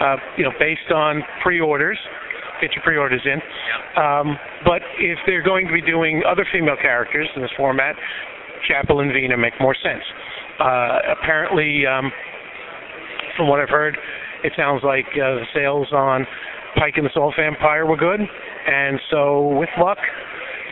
[0.00, 1.98] uh, you know, based on pre-orders.
[2.60, 3.40] Get your pre-orders in.
[3.96, 7.96] Um, but if they're going to be doing other female characters in this format,
[8.68, 10.04] Chapel and Vina make more sense.
[10.60, 12.10] Uh, apparently, um,
[13.36, 13.96] from what I've heard,
[14.44, 16.26] it sounds like uh, the sales on
[16.76, 19.98] Pike and the Salt Vampire were good, and so with luck,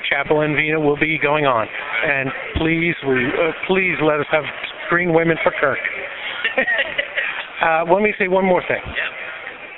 [0.09, 1.67] Chapel and Vina will be going on.
[1.67, 4.45] And please, we uh, please let us have
[4.89, 5.79] green women for Kirk.
[7.65, 8.83] uh, let me say one more thing.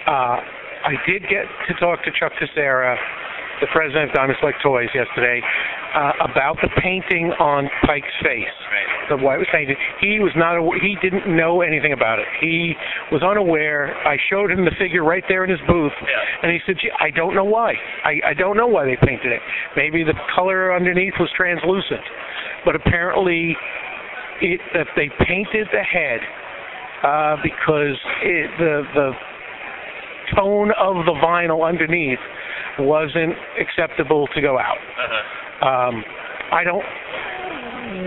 [0.07, 0.39] Uh,
[0.87, 2.97] I did get to talk to Chuck Terceira,
[3.61, 5.41] the president of Diamond Select Toys, yesterday
[5.95, 8.53] uh, about the painting on Pike's face.
[8.69, 9.23] Right.
[9.23, 9.77] why it was painted.
[10.01, 10.59] He was not.
[10.59, 12.27] aw- He didn't know anything about it.
[12.41, 12.75] He
[13.13, 13.97] was unaware.
[14.07, 15.93] I showed him the figure right there in his booth,
[16.43, 17.75] and he said, Gee, "I don't know why.
[18.05, 19.41] I, I don't know why they painted it.
[19.77, 22.03] Maybe the color underneath was translucent,
[22.65, 23.57] but apparently,
[24.43, 26.21] it that they painted the head
[27.03, 29.11] uh, because it, the the
[30.35, 32.19] tone of the vinyl underneath
[32.79, 34.79] wasn't acceptable to go out.
[35.63, 36.05] Um,
[36.53, 36.85] I don't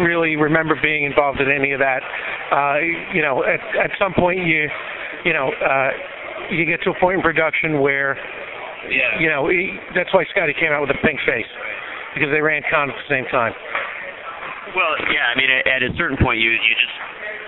[0.01, 2.01] really remember being involved in any of that.
[2.51, 2.77] Uh,
[3.13, 4.69] you know, at at some point you,
[5.25, 5.89] you know, uh,
[6.51, 8.17] you get to a point in production where,
[8.89, 9.19] Yeah.
[9.19, 11.45] you know, he, that's why Scotty came out with a pink face
[12.13, 13.53] because they ran con at the same time.
[14.75, 15.33] Well, yeah.
[15.33, 16.97] I mean, at, at a certain point, you you just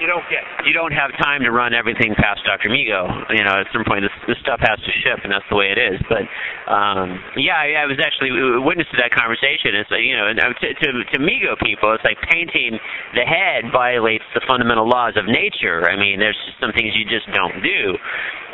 [0.01, 0.41] You don't get.
[0.65, 2.73] you don't have time to run everything past Dr.
[2.73, 3.05] Mego.
[3.29, 5.69] You know, at some point, this, this stuff has to ship, and that's the way
[5.69, 6.01] it is.
[6.09, 6.25] But
[6.65, 8.33] um, yeah, I, I was actually
[8.65, 9.77] witness to that conversation.
[9.77, 12.81] It's like you know, uh, to, to to Mego people, it's like painting
[13.13, 15.85] the head violates the fundamental laws of nature.
[15.85, 17.93] I mean, there's just some things you just don't do.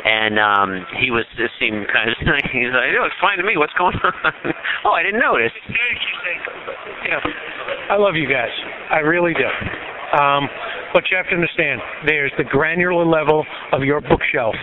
[0.04, 2.16] And um, he was just seemed kind of
[2.52, 3.56] he's like, it looks fine to me.
[3.56, 4.12] What's going on?
[4.84, 5.56] oh, I didn't notice.
[7.08, 7.24] Know,
[7.88, 8.52] I love you guys.
[8.92, 9.48] I really do.
[10.12, 10.44] Um,
[10.92, 14.54] but you have to understand, there's the granular level of your bookshelf,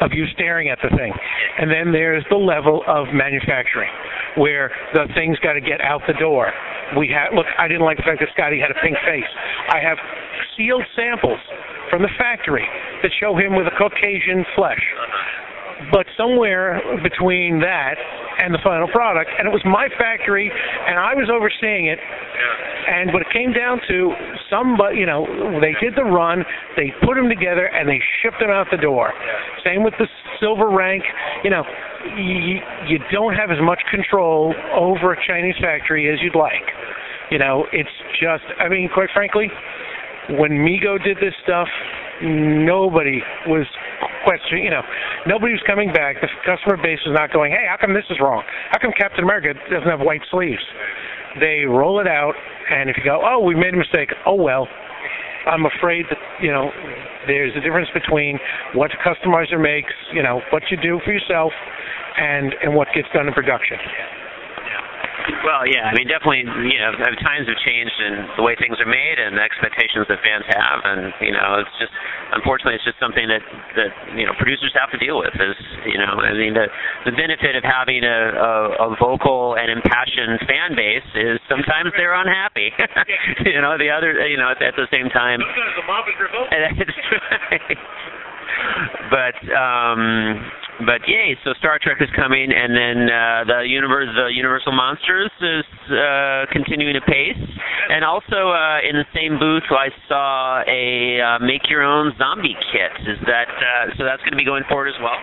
[0.00, 1.12] of you staring at the thing,
[1.58, 3.90] and then there's the level of manufacturing,
[4.36, 6.52] where the thing's got to get out the door.
[6.96, 7.46] We have look.
[7.58, 9.30] I didn't like the fact that Scotty had a pink face.
[9.70, 9.98] I have
[10.56, 11.38] sealed samples
[11.88, 12.66] from the factory
[13.02, 14.82] that show him with a Caucasian flesh
[15.92, 17.96] but somewhere between that
[18.40, 21.98] and the final product, and it was my factory, and I was overseeing it.
[22.88, 24.12] And what it came down to,
[24.48, 25.26] somebody, you know,
[25.60, 26.44] they did the run,
[26.76, 29.12] they put them together, and they shipped them out the door.
[29.64, 30.06] Same with the
[30.40, 31.04] silver rank.
[31.44, 31.64] You know,
[32.16, 36.64] you, you don't have as much control over a Chinese factory as you'd like.
[37.30, 37.90] You know, it's
[38.20, 39.50] just, I mean, quite frankly,
[40.30, 41.68] when Mego did this stuff,
[42.22, 43.66] nobody was
[44.24, 44.82] questioning, you know,
[45.26, 46.16] nobody was coming back.
[46.20, 48.42] The customer base was not going, hey, how come this is wrong?
[48.70, 50.62] How come Captain America doesn't have white sleeves?
[51.38, 52.34] They roll it out,
[52.70, 54.66] and if you go, oh, we made a mistake, oh, well,
[55.46, 56.70] I'm afraid that, you know,
[57.26, 58.38] there's a difference between
[58.74, 61.52] what the customizer makes, you know, what you do for yourself,
[62.18, 63.78] and, and what gets done in production.
[65.44, 66.92] Well, yeah, I mean, definitely, you know,
[67.24, 70.78] times have changed in the way things are made and the expectations that fans have,
[70.84, 71.92] and you know, it's just,
[72.36, 73.44] unfortunately, it's just something that
[73.76, 75.32] that you know producers have to deal with.
[75.36, 75.56] Is
[75.88, 76.68] you know, I mean, the
[77.08, 78.52] the benefit of having a a,
[78.86, 82.72] a vocal and impassioned fan base is sometimes they're unhappy.
[83.48, 85.40] you know, the other, you know, at, at the same time.
[86.76, 86.96] That's
[87.50, 87.78] right.
[89.10, 90.50] But um
[90.86, 95.30] but yay, so Star Trek is coming and then uh the universe the Universal Monsters
[95.40, 97.38] is uh continuing to pace.
[97.90, 102.56] And also uh in the same booth I saw a uh, make your own zombie
[102.72, 102.92] kit.
[103.08, 105.18] Is that uh so that's going to be going forward as well?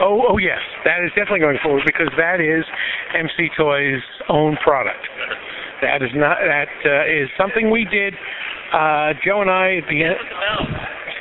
[0.00, 2.64] Oh, oh yes, that is definitely going forward because that is
[3.14, 5.04] EMCE Toys' own product.
[5.82, 8.14] That is not that uh, is something we did.
[8.72, 10.16] Uh, Joe and I at the end.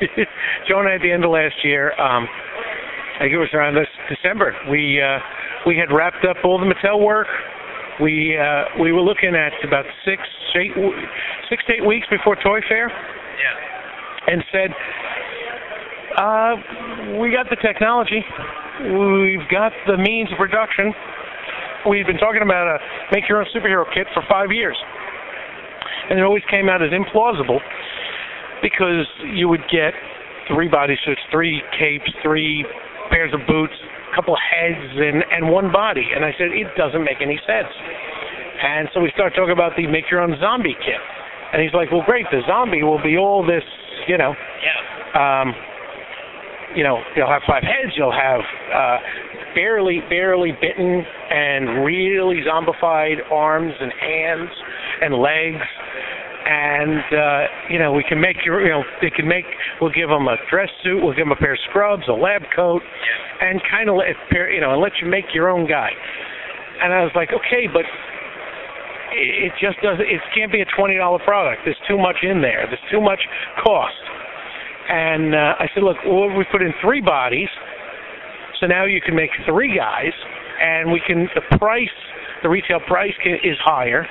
[0.68, 1.94] Joe and I at the end of last year.
[2.00, 2.28] Um,
[3.22, 4.58] I think it was around this December.
[4.66, 5.20] We uh,
[5.68, 7.28] we had wrapped up all the Mattel work.
[8.02, 10.24] We uh, we were looking at about six
[10.58, 10.74] eight
[11.48, 12.90] six to eight weeks before Toy Fair.
[12.90, 14.34] Yeah.
[14.34, 14.70] and said,
[16.18, 16.56] uh,
[17.22, 18.26] we got the technology,
[18.90, 20.92] we've got the means of production.
[21.88, 22.78] We've been talking about a
[23.12, 24.78] make your own superhero kit for five years.
[26.10, 27.60] And it always came out as implausible
[28.64, 29.94] because you would get
[30.48, 32.66] three bodysuits, three capes, three
[33.12, 33.76] pairs of boots,
[34.12, 36.08] a couple heads, and, and one body.
[36.16, 37.70] And I said, it doesn't make any sense.
[38.64, 41.02] And so we started talking about the make your own zombie kit.
[41.54, 43.64] And he's like, well, great, the zombie will be all this,
[44.08, 45.42] you know, Yeah.
[45.42, 45.54] um,
[46.76, 48.40] you know, you'll have five heads, you'll have
[48.74, 48.98] uh,
[49.54, 54.50] barely, barely bitten and really zombified arms and hands
[55.02, 55.60] and legs.
[56.42, 59.46] And uh, you know, we can make your, you know, they can make.
[59.80, 62.42] We'll give them a dress suit, we'll give them a pair of scrubs, a lab
[62.56, 62.82] coat,
[63.42, 64.18] and kind of let,
[64.50, 65.90] you know, and let you make your own guy.
[66.82, 67.86] And I was like, okay, but
[69.14, 70.02] it just doesn't.
[70.02, 71.62] It can't be a twenty dollar product.
[71.64, 72.66] There's too much in there.
[72.66, 73.22] There's too much
[73.64, 74.02] cost.
[74.90, 77.50] And uh, I said, look, well, we put in three bodies,
[78.60, 80.12] so now you can make three guys,
[80.60, 81.94] and we can the price,
[82.42, 84.08] the retail price can, is higher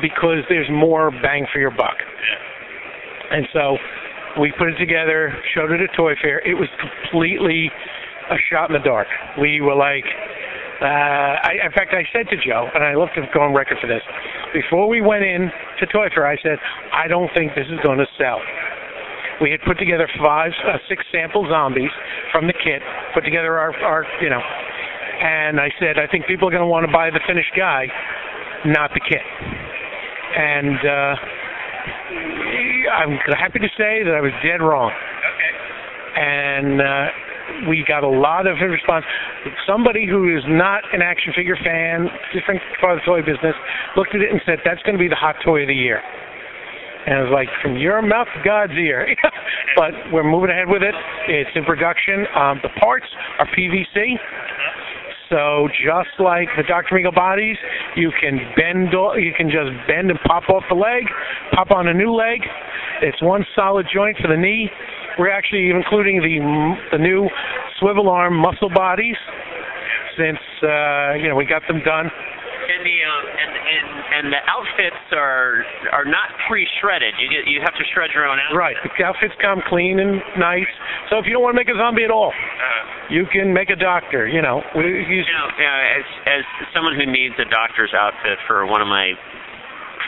[0.00, 1.96] because there's more bang for your buck.
[3.30, 3.76] And so
[4.40, 6.40] we put it together, showed it at Toy Fair.
[6.46, 7.70] It was completely
[8.30, 9.06] a shot in the dark.
[9.40, 10.04] We were like,
[10.80, 13.78] uh, I, in fact, I said to Joe, and I love to go on record
[13.80, 14.02] for this.
[14.52, 16.58] before we went in to Toy Fair, I said,
[16.92, 18.40] I don't think this is going to sell.
[19.40, 21.90] We had put together five, uh, six sample zombies
[22.30, 22.82] from the kit,
[23.14, 26.70] put together our, our, you know, and I said, I think people are going to
[26.70, 27.86] want to buy the finished guy,
[28.66, 29.22] not the kit.
[30.36, 31.14] And uh,
[32.94, 34.90] I'm happy to say that I was dead wrong.
[34.90, 35.52] Okay.
[36.20, 39.04] And uh, we got a lot of response.
[39.66, 43.54] Somebody who is not an action figure fan, different part of the toy business,
[43.96, 46.00] looked at it and said, "That's going to be the hot toy of the year."
[47.06, 49.06] And I was like, "From your mouth to God's ear."
[49.76, 50.94] but we're moving ahead with it.
[51.28, 52.26] It's in production.
[52.34, 53.06] Um, the parts
[53.38, 54.16] are PVC.
[55.30, 56.94] So just like the Dr.
[56.96, 57.56] Mego bodies,
[57.96, 61.04] you can bend, you can just bend and pop off the leg,
[61.52, 62.40] pop on a new leg.
[63.02, 64.70] It's one solid joint for the knee.
[65.18, 67.28] We're actually including the the new
[67.78, 69.16] swivel arm muscle bodies,
[70.18, 72.10] since uh, you know we got them done.
[72.84, 75.64] And the um, and, and and the outfits are
[75.96, 77.16] are not pre-shredded.
[77.16, 78.60] You get you have to shred your own outfit.
[78.60, 78.76] Right.
[78.84, 80.68] The outfits come clean and nice.
[81.08, 83.72] So if you don't want to make a zombie at all, Uh, you can make
[83.72, 84.28] a doctor.
[84.28, 86.42] You know, we you know, you as as
[86.76, 89.16] someone who needs a doctor's outfit for one of my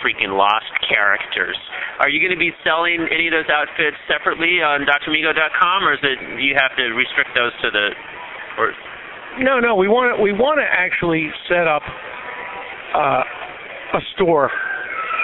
[0.05, 1.57] freaking lost characters,
[2.05, 6.05] are you going to be selling any of those outfits separately on drmego.com, or is
[6.05, 7.97] it you have to restrict those to the
[8.61, 8.77] or
[9.41, 11.83] No, no, we want to we want to actually set up
[12.95, 13.23] uh,
[13.99, 14.51] a store,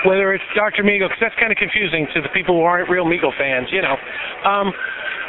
[0.07, 0.83] whether it's Dr.
[0.83, 3.83] Mego, because that's kind of confusing to the people who aren't real Mego fans, you
[3.83, 3.97] know.
[4.49, 4.73] Um,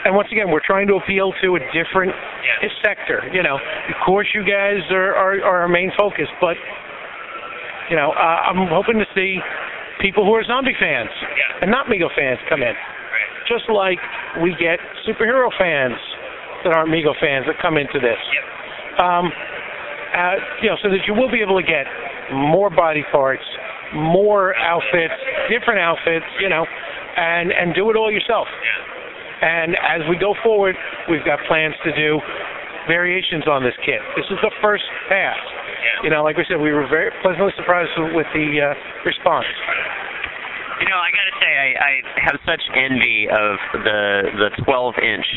[0.05, 2.11] and once again, we're trying to appeal to a different
[2.61, 2.69] Yeah.
[2.84, 3.23] sector.
[3.31, 6.57] You know, of course, you guys are, are, are our main focus, but
[7.89, 9.39] you know, uh, I'm hoping to see
[9.99, 11.61] people who are zombie fans Yeah.
[11.61, 13.29] and not Mego fans come in right?
[13.47, 13.99] just like
[14.41, 15.95] we get superhero fans
[16.63, 18.19] that aren't Mego fans that come into this.
[18.34, 18.99] Yep.
[19.03, 19.31] Um,
[20.15, 21.86] uh, you know, so that you will be able to get
[22.32, 23.43] more body parts,
[23.93, 25.13] more outfits,
[25.49, 26.65] different outfits, you know,
[27.17, 28.47] and and do it all yourself.
[29.41, 30.76] And as we go forward,
[31.09, 32.19] we've got plans to do
[32.88, 33.99] variations on this kit.
[34.15, 35.38] This is the first pass.
[36.03, 38.74] You know, like we said, we were very pleasantly surprised with the uh,
[39.05, 39.47] response.
[40.80, 41.91] You know, I got to say, I, I
[42.24, 44.01] have such envy of the
[44.36, 45.28] the 12 inch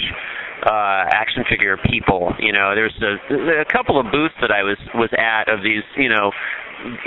[0.67, 2.35] uh, action figure people.
[2.39, 5.85] You know, there's a, a couple of booths that I was was at of these,
[5.97, 6.33] you know,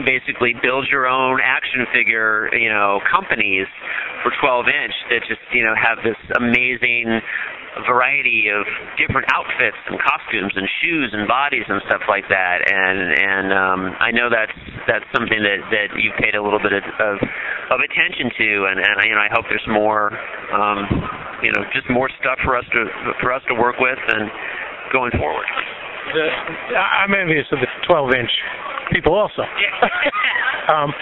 [0.06, 3.68] basically build your own action figure, you know, companies
[4.24, 7.22] for 12 inch that just you know have this amazing
[7.86, 8.66] variety of
[8.98, 12.66] different outfits and costumes and shoes and bodies and stuff like that.
[12.66, 14.58] And and um I know that's
[14.88, 17.16] that's something that that you've paid a little bit of of,
[17.72, 18.50] of attention to.
[18.74, 20.12] And and you know I hope there's more
[20.52, 20.80] um
[21.46, 22.82] you know just more stuff for us to
[23.22, 24.28] for us to work with and
[24.92, 25.46] going forward.
[26.10, 26.26] The,
[26.74, 28.34] I'm envious of the 12 inch
[28.92, 29.42] people also.
[30.74, 30.94] um,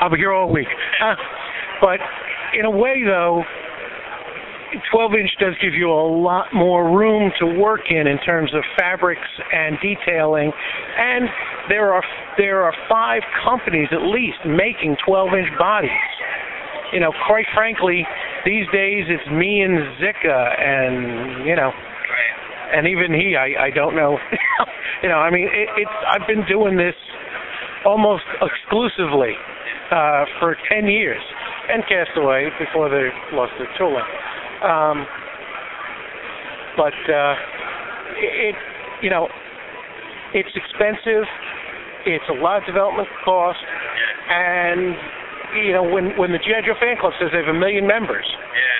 [0.00, 0.68] I'll be here all week.
[1.02, 1.14] Uh,
[1.80, 2.00] but
[2.58, 3.42] in a way, though,
[4.90, 8.62] 12 inch does give you a lot more room to work in in terms of
[8.76, 10.52] fabrics and detailing,
[10.98, 11.28] and
[11.68, 12.02] there are
[12.38, 15.90] there are five companies at least making 12 inch bodies.
[16.92, 18.06] You know, quite frankly,
[18.44, 21.70] these days it's me and Zika, and you know,
[22.74, 24.18] and even he, I, I don't know.
[25.02, 26.98] you know, I mean, it, it's I've been doing this
[27.86, 29.38] almost exclusively
[29.94, 31.22] uh, for ten years,
[31.70, 34.04] and Castaway before they lost their tooling.
[34.66, 35.06] Um,
[36.76, 37.34] but uh,
[38.18, 38.56] it,
[39.02, 39.28] you know,
[40.34, 41.24] it's expensive.
[42.06, 43.62] It's a lot of development cost,
[44.28, 44.98] and
[45.64, 48.26] you know, when when the GI Joe fan club says they have a million members,
[48.26, 48.74] yeah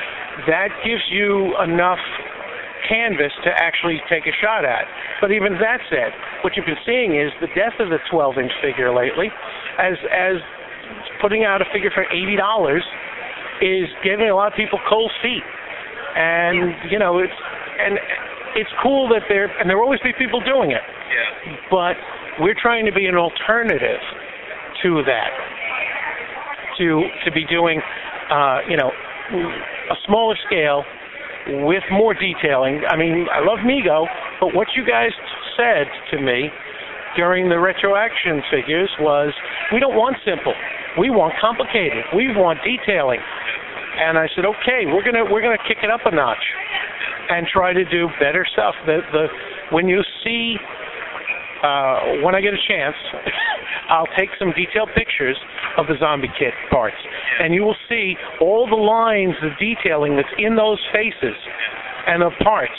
[0.47, 2.03] that gives you enough
[2.89, 4.85] canvas to actually take a shot at.
[5.21, 6.13] But even that said,
[6.43, 9.29] what you've been seeing is the death of the 12-inch figure lately,
[9.79, 10.39] as as
[11.21, 12.85] putting out a figure for eighty dollars
[13.63, 15.45] is giving a lot of people cold feet.
[16.17, 17.35] And you know, it's
[17.81, 17.99] and
[18.55, 21.97] it's cool that there and there will always be people doing it, yeah but
[22.41, 24.01] we're trying to be an alternative
[24.83, 25.31] to that.
[26.79, 27.81] To to be doing,
[28.31, 30.83] uh, you know, a smaller scale
[31.47, 32.83] with more detailing.
[32.89, 34.07] I mean, I love Mego,
[34.41, 35.11] but what you guys
[35.57, 36.51] said to me
[37.17, 39.33] during the retro action figures was,
[39.73, 40.55] we don't want simple.
[40.99, 42.05] We want complicated.
[42.15, 43.21] We want detailing.
[43.99, 46.43] And I said, okay, we're gonna we're gonna kick it up a notch
[47.31, 48.75] and try to do better stuff.
[48.87, 49.27] The the
[49.71, 50.57] when you see
[51.63, 52.97] uh, when I get a chance,
[53.89, 55.37] I'll take some detailed pictures
[55.79, 56.99] of the zombie kit parts,
[57.41, 61.37] and you will see all the lines of detailing that's in those faces
[62.07, 62.77] and the parts.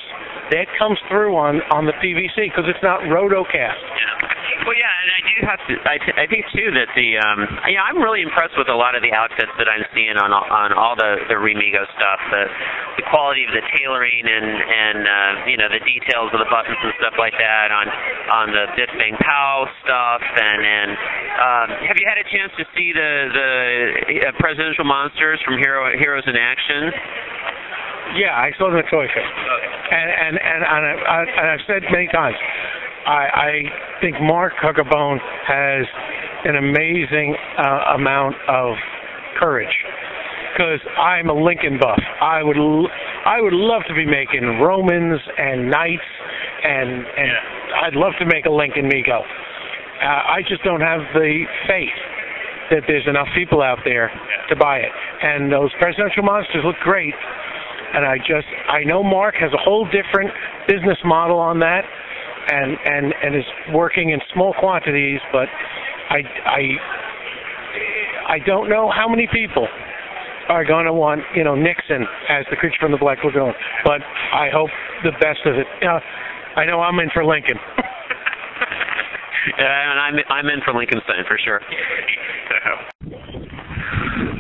[0.54, 3.82] That comes through on on the PVC because it's not rotocast.
[3.82, 4.66] Yeah.
[4.70, 5.74] Well, yeah, and do have to.
[5.84, 8.96] I, th- I think too that the um, yeah, I'm really impressed with a lot
[8.96, 12.20] of the outfits that I'm seeing on all- on all the the Remego stuff.
[12.32, 12.44] The
[13.04, 16.80] the quality of the tailoring and and uh, you know the details of the buttons
[16.80, 17.86] and stuff like that on
[18.32, 20.22] on the Biff Bang Pow stuff.
[20.24, 20.90] And and
[21.38, 23.50] um, have you had a chance to see the the
[24.26, 26.92] uh, presidential monsters from Hero Heroes in Action?
[28.16, 31.66] Yeah, I saw them at Toy Fair, and and and, and, I, I, and I've
[31.68, 32.38] said many times,
[33.06, 33.52] I, I
[34.02, 35.86] think Mark Huckabone has
[36.46, 38.76] an amazing uh, amount of
[39.40, 39.74] courage
[40.54, 42.00] because I'm a Lincoln buff.
[42.22, 42.88] I would l-
[43.26, 46.10] I would love to be making Romans and knights,
[46.64, 47.32] and and
[47.84, 49.22] I'd love to make a Lincoln Mego.
[49.22, 51.98] Uh, I just don't have the faith
[52.72, 54.10] that there's enough people out there
[54.50, 54.92] to buy it.
[55.22, 57.14] And those presidential monsters look great.
[57.94, 60.32] And I just I know Mark has a whole different
[60.68, 61.86] business model on that,
[62.52, 65.20] and and and is working in small quantities.
[65.32, 65.48] But
[66.10, 66.62] I I
[68.36, 69.68] I don't know how many people
[70.50, 73.54] are going to want you know Nixon as the creature from the Black Lagoon.
[73.84, 74.02] But
[74.34, 74.70] I hope
[75.04, 75.68] the best of it.
[75.82, 76.00] Uh,
[76.60, 77.58] I know I'm in for Lincoln.
[79.58, 81.62] And I'm I'm in for Lincolnstein for sure.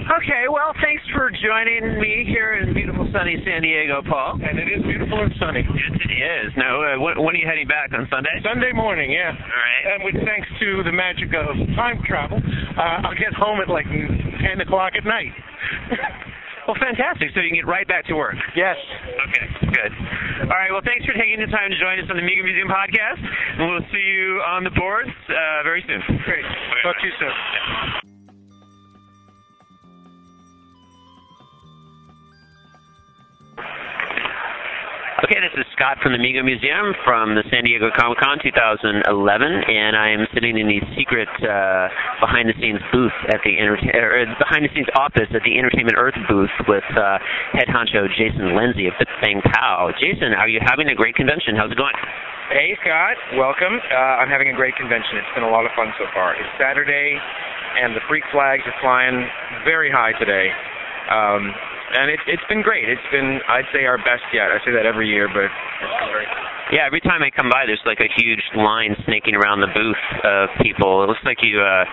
[0.06, 4.38] Okay, well, thanks for joining me here in beautiful sunny San Diego, Paul.
[4.38, 5.66] and it is beautiful and sunny.
[5.66, 6.53] Yes, it is.
[6.53, 8.30] Now, uh, when, when are you heading back on Sunday?
[8.45, 9.34] Sunday morning, yeah.
[9.34, 9.84] All right.
[9.97, 13.89] And with thanks to the magic of time travel, uh, I'll get home at like
[13.89, 15.34] 10 o'clock at night.
[16.66, 17.30] Well, fantastic.
[17.36, 18.34] So you can get right back to work.
[18.56, 18.74] yes.
[19.06, 19.91] Okay, good.
[20.49, 20.72] All right.
[20.74, 23.70] Well, thanks for taking the time to join us on the Mego Museum podcast, and
[23.70, 26.01] we'll see you on the boards uh, very soon.
[26.26, 26.41] Great.
[26.82, 28.14] Talk to you soon.
[35.26, 38.99] Okay, this is Scott from the Mego Museum from the San Diego Comic Con 2011,
[38.99, 41.88] and I am sitting in the secret uh,
[42.20, 47.18] behind-the-scenes booth at the enterta- or behind-the-scenes office at the Entertainment Earth booth with uh,
[47.56, 49.89] head honcho Jason Lenzi of Biff Bang Pow.
[49.95, 51.56] Jason, are you having a great convention?
[51.56, 51.95] How's it going?
[52.51, 53.80] Hey Scott, welcome.
[53.89, 55.18] Uh, I'm having a great convention.
[55.18, 56.36] It's been a lot of fun so far.
[56.36, 57.18] It's Saturday,
[57.82, 59.26] and the freak flags are flying
[59.64, 60.51] very high today.
[61.10, 61.56] Um,
[61.96, 62.88] and it, it's been great.
[62.88, 64.52] It's been, I'd say, our best yet.
[64.52, 66.28] I say that every year, but it's been very
[66.72, 70.06] Yeah, every time I come by, there's like a huge line snaking around the booth
[70.24, 71.04] of people.
[71.04, 71.86] It looks like you, uh,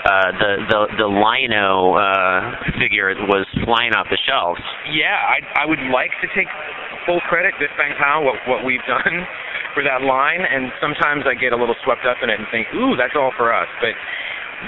[0.00, 2.40] uh, the the the Lion-O uh,
[2.80, 4.62] figure was flying off the shelves.
[4.88, 6.48] Yeah, I I would like to take
[7.04, 9.26] full credit, Biff Bang Pow, what what we've done
[9.74, 12.66] for that line, and sometimes I get a little swept up in it and think,
[12.74, 13.68] ooh, that's all for us.
[13.84, 13.94] But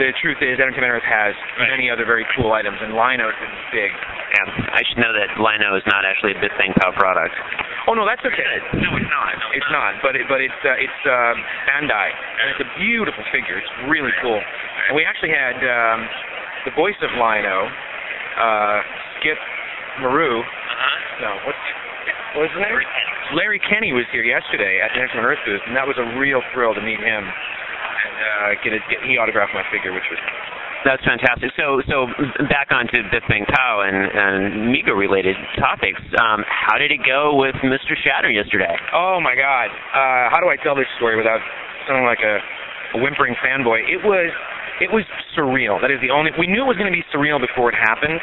[0.01, 1.37] the truth is, Entertainment Earth has
[1.69, 3.93] many other very cool items, and Lion-O's is big.
[3.93, 7.37] Yeah, I should know that Lion-O is not actually a Biff Bang Pow product.
[7.85, 8.47] Oh no, that's okay.
[8.79, 9.35] No, it's not.
[9.53, 9.93] it's not.
[10.01, 11.37] But it, but it's uh, it's um,
[11.69, 13.59] Bandai, and it's a beautiful figure.
[13.59, 14.39] It's really cool.
[14.39, 16.01] And we actually had um,
[16.65, 17.59] the voice of Lion-O,
[18.39, 18.79] uh,
[19.19, 19.41] Skip
[20.01, 20.41] Maru.
[20.41, 21.27] Uh-huh.
[21.27, 21.65] No, what's
[22.39, 22.81] what was his name?
[23.37, 26.41] Larry Kenney was here yesterday at the Entertainment Earth booth, and that was a real
[26.53, 27.29] thrill to meet him.
[27.93, 30.19] And uh, get, a, get he autographed my figure, which was
[30.85, 31.53] That's fantastic.
[31.55, 32.09] So so
[32.49, 36.01] back onto Biff Bang Pow and and Mego related topics.
[36.19, 37.95] Um, how did it go with Mr.
[37.95, 38.75] Shatner yesterday?
[38.93, 39.71] Oh my God!
[39.71, 41.41] Uh, how do I tell this story without
[41.87, 42.39] sounding like a,
[42.97, 43.87] a whimpering fanboy?
[43.87, 44.33] It was,
[44.81, 45.05] it was
[45.37, 45.81] surreal.
[45.81, 46.31] That is the only.
[46.39, 48.19] We knew it was going to be surreal before it happened,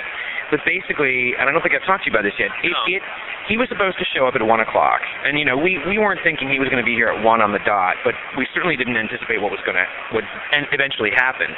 [0.50, 2.50] but basically, and I don't think I've talked to you about this yet.
[2.62, 2.84] It, No.
[2.90, 3.02] it
[3.50, 6.22] he was supposed to show up at one o'clock, and you know we we weren't
[6.22, 8.78] thinking he was going to be here at one on the dot, but we certainly
[8.78, 10.26] didn't anticipate what was going to would
[10.72, 11.50] eventually happen.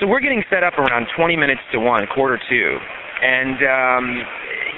[0.00, 2.78] So we're getting set up around 20 minutes to one, quarter two,
[3.22, 4.04] and um,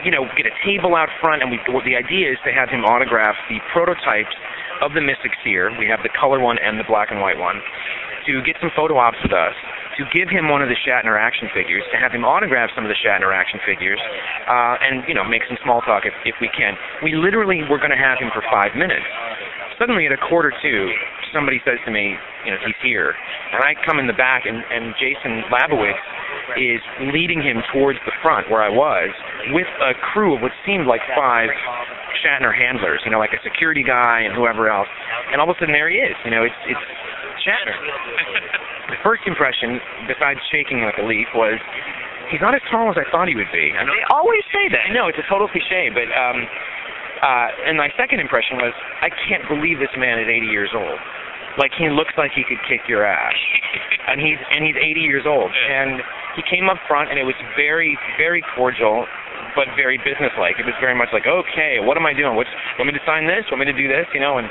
[0.05, 2.69] you know get a table out front, and we well, the idea is to have
[2.69, 4.37] him autograph the prototypes
[4.85, 5.73] of the Mystic Seer.
[5.79, 7.61] We have the color one and the black and white one.
[8.29, 9.57] To get some photo ops with us,
[9.99, 12.91] to give him one of the Shatner action figures, to have him autograph some of
[12.91, 13.99] the Shatner action figures,
[14.47, 16.79] uh, and you know make some small talk if, if we can.
[17.03, 19.05] We literally were going to have him for five minutes.
[19.77, 20.73] Suddenly, at a quarter to,
[21.31, 23.15] somebody says to me, you know, he's here,
[23.53, 26.03] and I come in the back, and, and Jason Labowitz
[26.59, 26.83] is
[27.15, 29.11] leading him towards the front where I was
[29.55, 31.51] with a crew of what seemed like five
[32.23, 34.89] Shatner handlers, you know, like a security guy and whoever else.
[35.31, 36.17] And all of a sudden, there he is.
[36.25, 36.83] You know, it's it's
[37.47, 37.75] Shatner.
[38.89, 41.61] the first impression, besides shaking like a leaf, was
[42.33, 43.73] he's not as tall as I thought he would be.
[43.77, 44.89] I know, They always say that.
[44.89, 46.39] I know it's a total cliche, but um,
[47.21, 50.99] uh, and my second impression was I can't believe this man is 80 years old.
[51.59, 53.35] Like he looks like he could kick your ass,
[54.09, 55.51] and he's and he's 80 years old.
[55.51, 56.01] And
[56.39, 59.05] he came up front, and it was very very cordial,
[59.59, 60.57] but very businesslike.
[60.63, 62.39] It was very much like, okay, what am I doing?
[62.39, 63.43] What's want me to sign this?
[63.51, 64.07] Want me to do this?
[64.15, 64.47] You know, and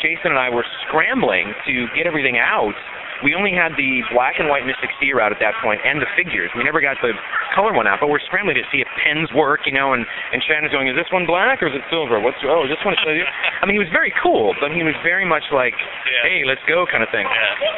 [0.00, 2.78] Jason and I were scrambling to get everything out.
[3.22, 6.08] We only had the black and white Mystic Seer out at that point and the
[6.16, 6.48] figures.
[6.56, 7.12] We never got the
[7.52, 9.92] color one out, but we're scrambling to see if pens work, you know.
[9.92, 12.20] And and Shatner's going, "Is this one black or is it silver?
[12.20, 13.26] What's oh, is this one?" To show you?
[13.60, 15.76] I mean, he was very cool, but he was very much like,
[16.24, 17.28] "Hey, let's go," kind of thing.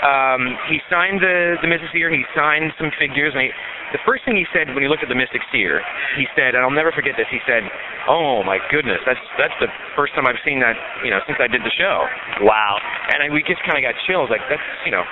[0.02, 2.10] Um, he signed the the Mystic Seer.
[2.10, 3.50] He signed some figures, and he,
[3.92, 5.84] the first thing he said when he looked at the Mystic Seer,
[6.16, 7.28] he said, and I'll never forget this.
[7.30, 7.66] He said,
[8.08, 10.74] "Oh my goodness, that's that's the first time I've seen that,
[11.04, 12.06] you know, since I did the show."
[12.40, 12.78] Wow.
[13.12, 14.30] And I, we just kind of got chills.
[14.30, 15.04] Like that's you know,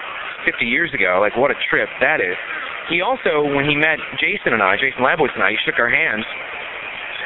[0.44, 1.18] 50 years ago.
[1.20, 2.36] Like what a trip that is.
[2.88, 5.90] He also, when he met Jason and I, Jason Labowitz and I, he shook our
[5.90, 6.26] hands.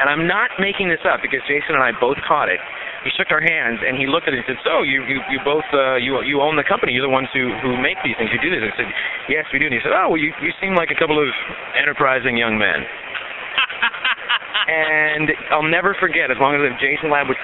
[0.01, 2.59] And I'm not making this up because Jason and I both caught it.
[3.07, 5.39] He shook our hands and he looked at it and said, "So you you you
[5.45, 6.97] both uh, you you own the company.
[6.97, 8.33] You're the ones who who make these things.
[8.33, 8.91] You do this." I said,
[9.29, 11.29] "Yes, we do." And he said, "Oh, well, you you seem like a couple of
[11.77, 12.81] enterprising young men."
[14.73, 17.37] and I'll never forget, as long as Jason Labowitz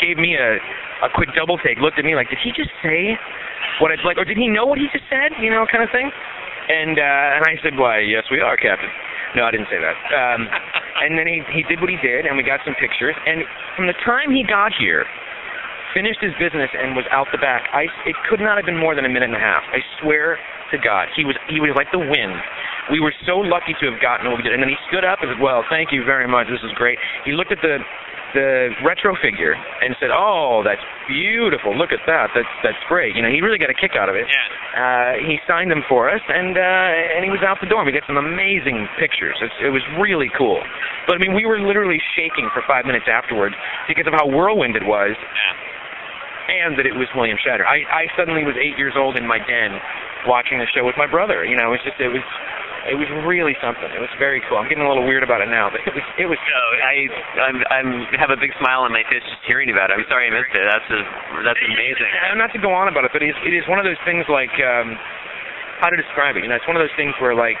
[0.00, 0.56] gave me a
[1.02, 3.16] a quick double take, looked at me like, "Did he just say
[3.80, 5.90] what it's like, or did he know what he just said?" You know, kind of
[5.90, 6.08] thing.
[6.08, 8.90] And uh, and I said, "Why, yes, we are, Captain."
[9.34, 9.96] No, I didn't say that.
[10.14, 10.48] Um,
[11.04, 13.14] and then he he did what he did, and we got some pictures.
[13.26, 13.44] And
[13.76, 15.04] from the time he got here,
[15.92, 18.94] finished his business and was out the back, I it could not have been more
[18.94, 19.62] than a minute and a half.
[19.72, 20.38] I swear
[20.70, 22.36] to God, he was he was like the wind.
[22.90, 24.54] We were so lucky to have gotten what we did.
[24.54, 26.46] And then he stood up and said, "Well, thank you very much.
[26.46, 27.78] This is great." He looked at the
[28.34, 31.74] the retro figure and said, "Oh, that's beautiful.
[31.74, 32.30] Look at that.
[32.34, 34.26] That's that's great." You know, he really got a kick out of it.
[34.26, 34.46] Yeah.
[34.76, 37.82] Uh, he signed them for us, and uh, and he was out the door.
[37.86, 39.34] We got some amazing pictures.
[39.40, 40.60] It's, it was really cool.
[41.06, 43.54] But I mean, we were literally shaking for five minutes afterwards
[43.88, 46.62] because of how whirlwind it was, Yeah.
[46.66, 47.64] and that it was William Shatner.
[47.66, 49.80] I I suddenly was eight years old in my den
[50.26, 51.46] watching the show with my brother.
[51.46, 52.24] You know, it was just it was
[52.86, 53.90] it was really something.
[53.90, 54.62] It was very cool.
[54.62, 56.38] I'm getting a little weird about it now, but it was it was.
[56.38, 56.94] No, I
[57.42, 59.98] I'm I'm have a big smile on my face just hearing about it.
[59.98, 60.62] I'm sorry I missed it.
[60.62, 61.00] That's a,
[61.42, 62.10] that's amazing.
[62.38, 64.22] Not to go on about it, but it is, it is one of those things
[64.30, 64.94] like um
[65.82, 66.46] how to describe it.
[66.46, 67.58] You know, it's one of those things where like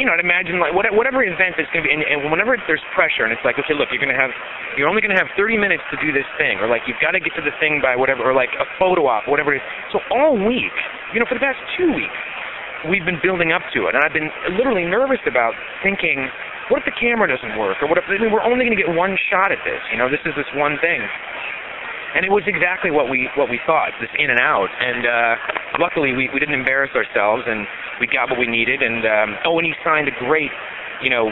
[0.00, 2.56] you know, I'd imagine like what- whatever event it's going to be, and, and whenever
[2.64, 4.32] there's pressure, and it's like, okay, look, you're going to have,
[4.80, 7.12] you're only going to have 30 minutes to do this thing, or like you've got
[7.12, 9.66] to get to the thing by whatever, or like a photo op, whatever it is.
[9.92, 10.72] So all week,
[11.12, 12.16] you know, for the past two weeks,
[12.88, 15.52] we've been building up to it, and I've been literally nervous about
[15.84, 16.24] thinking,
[16.72, 18.80] what if the camera doesn't work, or what if I mean, we're only going to
[18.80, 19.82] get one shot at this?
[19.92, 21.02] You know, this is this one thing.
[22.14, 24.66] And it was exactly what we what we thought, this in and out.
[24.66, 25.34] And uh,
[25.78, 27.66] luckily, we we didn't embarrass ourselves, and
[28.02, 28.82] we got what we needed.
[28.82, 30.50] And um, oh, and he signed a great,
[31.02, 31.30] you know,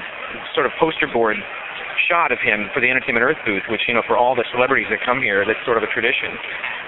[0.55, 1.37] sort of poster board
[2.07, 4.87] shot of him for the Entertainment Earth booth, which you know, for all the celebrities
[4.91, 6.31] that come here, that's sort of a tradition.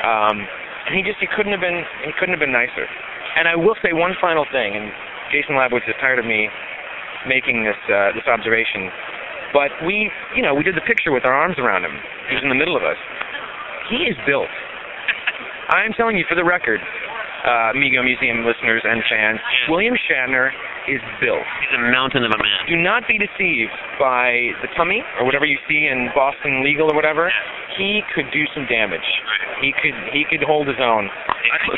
[0.07, 0.47] Um,
[0.87, 2.87] and he just he couldn't have been he couldn't have been nicer.
[3.37, 4.91] And I will say one final thing, and
[5.35, 6.49] Jason Labowitz is tired of me
[7.27, 8.89] making this uh, this observation,
[9.53, 11.95] but we you know we did the picture with our arms around him.
[12.31, 12.99] He was in the middle of us.
[13.91, 14.51] He is built.
[15.71, 16.81] I'm telling you for the record,
[17.47, 19.39] uh, Mego Museum listeners and fans,
[19.69, 20.51] William Shatner
[20.89, 21.43] is built.
[21.63, 22.59] He's a mountain of a man.
[22.67, 26.97] Do not be deceived by the tummy or whatever you see in Boston Legal or
[26.97, 27.31] whatever.
[27.79, 29.05] He could do some damage.
[29.63, 31.09] He could he could hold his own.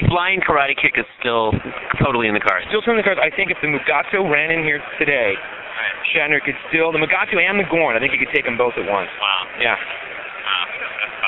[0.09, 1.53] Flying karate kick is still
[2.01, 2.65] totally in the cards.
[2.69, 3.21] Still in the cards.
[3.21, 5.35] I think if the Mugato ran in here today,
[6.15, 7.97] Shatner could still the Mugato and the Gorn.
[7.97, 9.11] I think he could take them both at once.
[9.21, 9.47] Wow.
[9.61, 9.77] Yeah.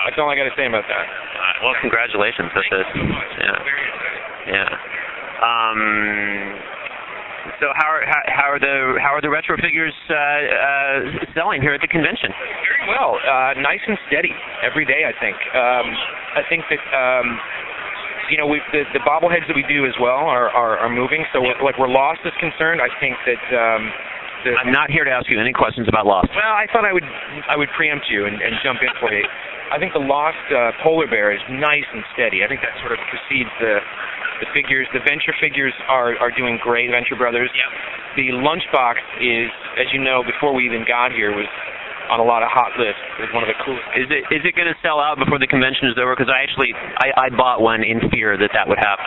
[0.04, 1.06] That's all I got to say about that.
[1.64, 2.52] Well, congratulations.
[2.52, 2.86] This is
[3.40, 3.58] yeah,
[4.52, 4.70] yeah.
[5.40, 5.80] Um.
[7.60, 11.60] So how are how, how are the how are the retro figures uh, uh, selling
[11.60, 12.32] here at the convention?
[12.32, 13.16] Very well.
[13.16, 15.08] Uh, nice and steady every day.
[15.08, 15.36] I think.
[15.56, 15.86] Um,
[16.36, 16.82] I think that.
[16.92, 17.40] Um,
[18.30, 21.24] you know, we the, the bobbleheads that we do as well are are, are moving.
[21.32, 23.82] So, like, where Lost is concerned, I think that um,
[24.44, 26.32] the, I'm not here to ask you any questions about Lost.
[26.32, 27.04] Well, I thought I would
[27.48, 29.24] I would preempt you and, and jump in for you.
[29.72, 32.44] I think the Lost uh, polar bear is nice and steady.
[32.44, 33.80] I think that sort of precedes the
[34.42, 34.86] the figures.
[34.92, 36.90] The Venture figures are are doing great.
[36.90, 37.50] Venture Brothers.
[37.54, 37.70] Yep.
[38.16, 39.50] The Lunchbox is,
[39.80, 41.50] as you know, before we even got here, was
[42.10, 43.00] on a lot of hot lists.
[43.18, 43.86] It was one of the coolest.
[43.96, 46.12] Is it is it going to sell out before the convention is over?
[46.12, 49.06] Because I actually I, I bought one in fear that that would happen.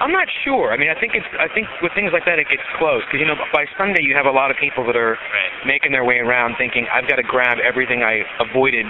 [0.00, 0.72] I'm not sure.
[0.72, 1.26] I mean, I think it's.
[1.40, 4.12] I think with things like that, it gets close because you know by Sunday you
[4.12, 5.16] have a lot of people that are
[5.64, 8.84] making their way around, thinking I've got to grab everything I avoided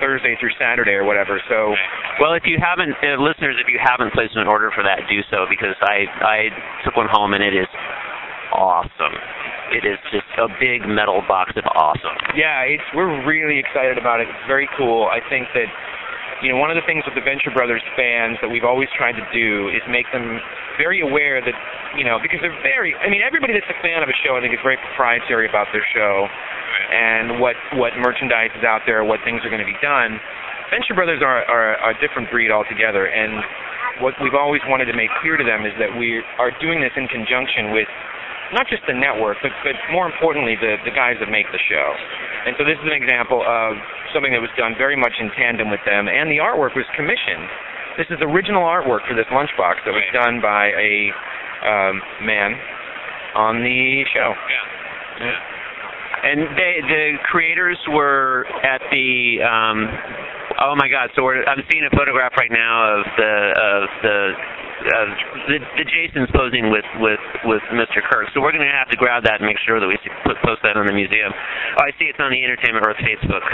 [0.00, 1.40] Thursday through Saturday or whatever.
[1.48, 1.72] So
[2.20, 5.24] Well, if you haven't, uh, listeners, if you haven't placed an order for that, do
[5.32, 6.38] so because I I
[6.84, 7.68] took one home and it is
[8.52, 9.16] awesome.
[9.70, 12.18] It is just a big metal box of awesome.
[12.34, 14.26] yeah, it's we're really excited about it.
[14.28, 15.06] It's very cool.
[15.06, 15.70] I think that
[16.42, 19.16] you know one of the things with the Venture Brothers fans that we've always tried
[19.20, 20.40] to do is make them
[20.80, 21.56] very aware that
[21.96, 22.96] you know because they're very.
[22.96, 25.68] I mean, everybody that's a fan of a show, I think, is very proprietary about
[25.72, 26.28] their show
[26.92, 30.18] and what what merchandise is out there, what things are going to be done.
[30.72, 33.42] Venture Brothers are, are a different breed altogether, and
[34.00, 36.94] what we've always wanted to make clear to them is that we are doing this
[36.96, 37.90] in conjunction with
[38.52, 41.88] not just the network, but, but more importantly, the, the guys that make the show.
[42.46, 43.76] And so this is an example of
[44.14, 47.46] something that was done very much in tandem with them, and the artwork was commissioned.
[47.98, 51.12] This is original artwork for this lunchbox that was done by a
[51.62, 52.56] um, man
[53.34, 54.32] on the show.
[54.32, 55.26] Yeah.
[55.26, 55.38] yeah.
[56.20, 59.40] And they, the creators were at the.
[59.40, 59.88] Um,
[60.60, 61.08] oh my God!
[61.16, 64.16] So we're, I'm seeing a photograph right now of the of the
[64.80, 65.08] uh,
[65.48, 68.00] the, the Jason's posing with with with Mr.
[68.00, 68.32] Kirk.
[68.32, 70.64] So we're going to have to grab that and make sure that we put, post
[70.64, 71.32] that on the museum.
[71.76, 73.44] Oh, I see it's on the Entertainment Earth Facebook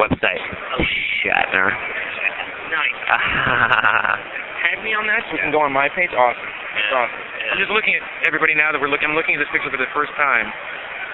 [0.00, 0.40] website.
[0.40, 0.84] Oh,
[1.20, 1.68] Shatner.
[2.72, 2.98] Nice.
[4.64, 6.12] Tag me on that so you can go on my page.
[6.14, 6.40] Awesome.
[6.40, 7.22] That's awesome.
[7.50, 9.10] I'm just looking at everybody now that we're looking.
[9.10, 10.46] I'm looking at this picture for the first time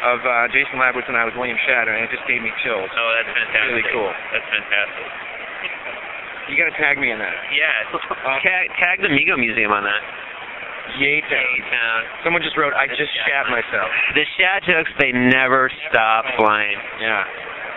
[0.04, 2.90] of uh, Jason Labowitz and I with William Shatner, and it just gave me chills.
[2.92, 3.72] Oh, that's fantastic.
[3.72, 4.12] Really cool.
[4.30, 5.06] That's fantastic.
[6.46, 7.34] You got to tag me in that.
[7.50, 8.38] Yeah.
[8.42, 10.02] tag, tag the Mego Museum on that.
[11.02, 12.00] Yay town.
[12.22, 13.90] Someone just wrote, I just shat myself.
[14.14, 16.78] The shat jokes, they never stop flying.
[17.02, 17.26] Yeah.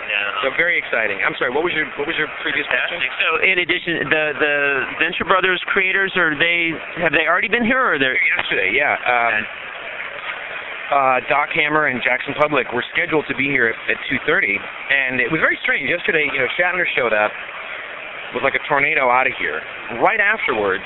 [0.09, 0.45] Yeah.
[0.45, 1.21] So very exciting.
[1.25, 1.53] I'm sorry.
[1.53, 2.97] What was your What was your previous question?
[3.21, 4.53] So in addition, the the
[4.97, 8.73] Venture Brothers creators are they have they already been here or they're yesterday?
[8.73, 8.97] Yeah.
[9.05, 9.35] Um,
[10.89, 15.21] uh, Doc Hammer and Jackson Publick were scheduled to be here at, at 2:30, and
[15.21, 15.85] it was very strange.
[15.85, 17.29] Yesterday, you know, Shatner showed up
[18.33, 19.61] was like a tornado out of here.
[20.01, 20.85] Right afterwards,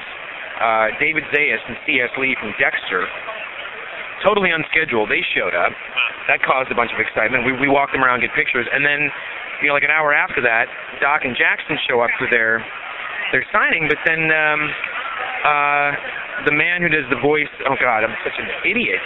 [0.62, 2.12] uh, David Zayas and C.S.
[2.18, 3.08] Lee from Dexter,
[4.24, 5.76] totally unscheduled, they showed up.
[6.32, 7.44] That caused a bunch of excitement.
[7.44, 9.12] We we walked them around, get pictures, and then,
[9.60, 10.72] you know, like an hour after that,
[11.04, 12.64] Doc and Jackson show up for their
[13.36, 13.92] their signing.
[13.92, 14.62] But then, um,
[15.44, 15.90] uh,
[16.48, 19.04] the man who does the voice, oh God, I'm such an idiot.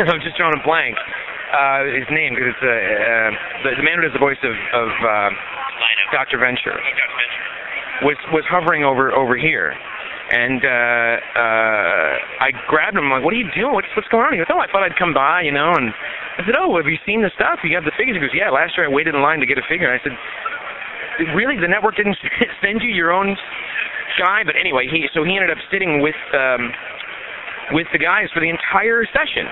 [0.08, 0.96] I'm just drawing a blank.
[1.46, 3.30] Uh, his name, because it's uh, uh,
[3.62, 5.30] the, the man who does the voice of, of uh,
[6.10, 6.42] Dr.
[6.42, 6.74] Venture,
[8.02, 12.12] was was hovering over over here, and uh, uh,
[12.44, 13.08] I grabbed him.
[13.08, 13.72] I'm like, "What are you doing?
[13.72, 15.94] What's what's going on?" He goes, "Oh, I thought I'd come by, you know." And
[16.36, 17.64] I said, "Oh, have you seen the stuff?
[17.64, 19.56] You have the figures?" He goes, "Yeah, last year I waited in line to get
[19.56, 20.16] a figure." And I said,
[21.32, 21.56] "Really?
[21.56, 22.18] The network didn't
[22.64, 23.38] send you your own
[24.20, 26.74] guy?" But anyway, he so he ended up sitting with um,
[27.72, 29.48] with the guys for the entire session.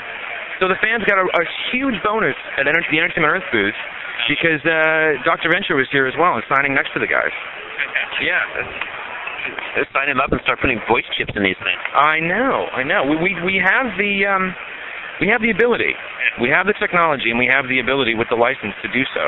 [0.61, 3.75] So the fans got a, a huge bonus at Enter- the Entertainment Earth booth
[4.31, 5.51] because uh, Dr.
[5.51, 7.35] Venture was here as well and signing next to the guys.
[8.23, 8.43] Yeah.
[9.77, 11.81] Let's sign him up and start putting voice chips in these things.
[11.93, 13.05] I know, I know.
[13.05, 14.55] We we we have the um
[15.21, 15.93] we have the ability.
[16.41, 19.25] We have the technology and we have the ability with the license to do so.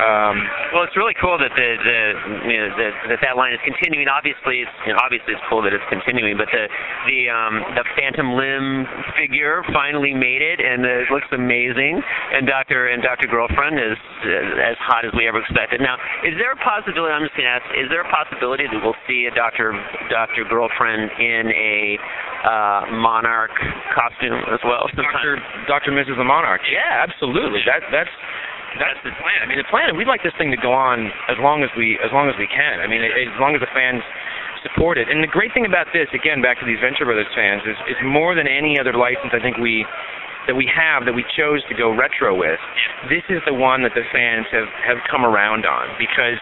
[0.00, 0.36] Um,
[0.72, 2.00] well, it's really cool that the the
[2.48, 4.08] you know, that that that line is continuing.
[4.08, 6.64] Obviously, it's you know, obviously it's cool that it's continuing, but the
[7.04, 8.88] the um, the Phantom Limb
[9.20, 12.00] figure finally made it, and it looks amazing.
[12.32, 15.84] And Doctor and Doctor Girlfriend is uh, as hot as we ever expected.
[15.84, 17.12] Now, is there a possibility?
[17.12, 19.76] I'm just going to ask: Is there a possibility that we'll see a Doctor
[20.08, 21.76] Doctor Girlfriend in a
[22.48, 23.52] uh, monarch
[23.92, 24.88] costume as well?
[24.96, 25.36] Doctor
[25.68, 26.16] Doctor Mrs.
[26.16, 26.64] the Monarch.
[26.72, 27.60] Yeah, absolutely.
[27.68, 28.14] That that's
[28.78, 29.40] that's the plan.
[29.42, 29.96] I mean, the plan.
[29.98, 32.46] We'd like this thing to go on as long as we as long as we
[32.46, 32.78] can.
[32.78, 34.04] I mean, as long as the fans
[34.62, 35.08] support it.
[35.08, 37.98] And the great thing about this, again, back to these Venture Brothers fans, is is
[38.04, 39.32] more than any other license.
[39.32, 39.82] I think we
[40.46, 42.60] that we have that we chose to go retro with.
[43.08, 46.38] This is the one that the fans have have come around on because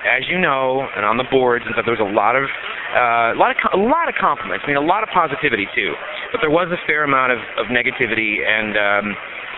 [0.00, 3.36] as you know, and on the boards and stuff, there was a lot of uh,
[3.36, 4.64] a lot of a lot of compliments.
[4.64, 5.92] I mean, a lot of positivity too,
[6.32, 9.06] but there was a fair amount of, of negativity and um,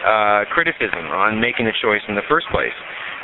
[0.04, 2.74] uh, criticism on making the choice in the first place.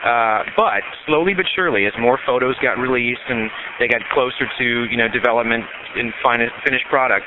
[0.05, 4.87] Uh, but slowly but surely, as more photos got released and they got closer to
[4.91, 5.65] you know development
[5.97, 7.27] and fin- finished product,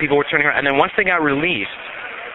[0.00, 0.58] people were turning around.
[0.58, 1.76] And then once they got released,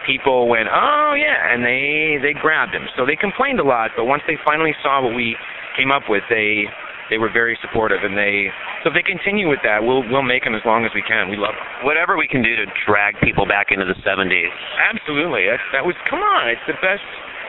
[0.06, 2.86] people went, oh yeah, and they they grabbed them.
[2.96, 5.36] So they complained a lot, but once they finally saw what we
[5.76, 6.70] came up with, they
[7.10, 8.48] they were very supportive, and they
[8.82, 11.28] so if they continue with that, we'll we'll make them as long as we can.
[11.28, 11.66] We love them.
[11.84, 14.52] Whatever we can do to drag people back into the 70s.
[14.80, 16.48] Absolutely, that, that was come on.
[16.48, 17.04] It's the best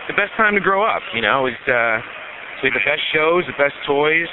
[0.07, 1.01] the best time to grow up.
[1.13, 2.03] You know, it's uh,
[2.63, 4.27] we have the best shows, the best toys.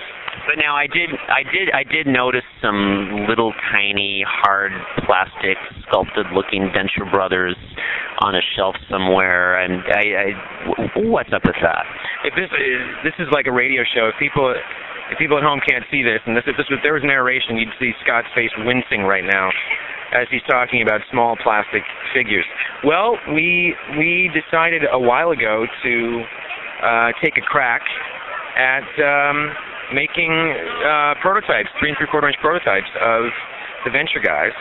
[0.46, 4.72] But now I did, I did, I did notice some little tiny hard
[5.04, 5.56] plastic
[5.86, 7.54] sculpted-looking Venture Brothers
[8.24, 11.84] on a shelf somewhere, and I, I, what's up with that?
[12.24, 14.54] If this is this is like a radio show, if people
[15.12, 17.60] if people at home can't see this, and this if this was there was narration,
[17.60, 19.52] you'd see Scott's face wincing right now
[20.16, 21.84] as he's talking about small plastic
[22.16, 22.48] figures.
[22.84, 25.94] Well, we we decided a while ago to
[26.80, 27.84] uh, take a crack
[28.56, 29.52] at um,
[29.92, 33.28] making uh, prototypes, three and three quarter inch prototypes of
[33.84, 34.56] the Venture guys.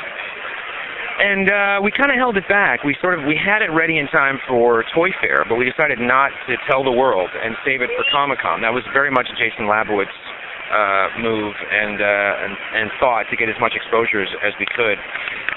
[1.21, 2.83] And uh, we kind of held it back.
[2.83, 5.99] We sort of we had it ready in time for Toy Fair, but we decided
[5.99, 8.61] not to tell the world and save it for Comic Con.
[8.61, 10.11] That was very much Jason Labowitz
[10.71, 14.65] uh, move and, uh, and and thought to get as much exposure as, as we
[14.71, 14.97] could.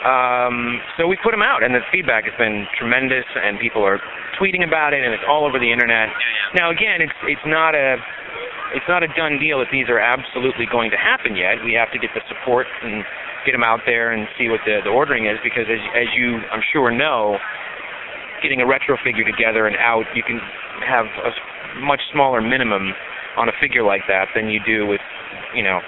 [0.03, 4.03] Um, so we put them out, and the feedback has been tremendous, and people are
[4.37, 6.11] tweeting about it, and it's all over the internet.
[6.55, 7.97] Now, again, it's it's not a
[8.75, 11.63] it's not a done deal that these are absolutely going to happen yet.
[11.65, 13.07] We have to get the support and
[13.47, 16.43] get them out there and see what the, the ordering is, because as as you
[16.51, 17.39] I'm sure know,
[18.43, 20.41] getting a retro figure together and out, you can
[20.85, 21.31] have a
[21.81, 22.93] much smaller minimum
[23.37, 25.01] on a figure like that than you do with,
[25.55, 25.81] you know,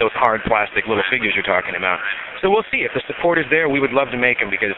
[0.00, 1.98] those hard plastic little figures you're talking about.
[2.40, 3.68] So we'll see if the support is there.
[3.68, 4.74] We would love to make them because,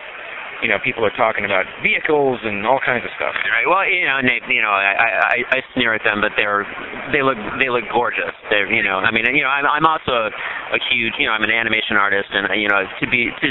[0.63, 3.35] you know, people are talking about vehicles and all kinds of stuff.
[3.49, 3.67] Right.
[3.67, 6.65] Well, you know, Nate, you know, I, I I sneer at them, but they're
[7.13, 8.33] they look they look gorgeous.
[8.49, 10.29] They're you know, I mean, you know, I'm I'm also
[10.73, 13.47] a huge you know I'm an animation artist, and you know to be to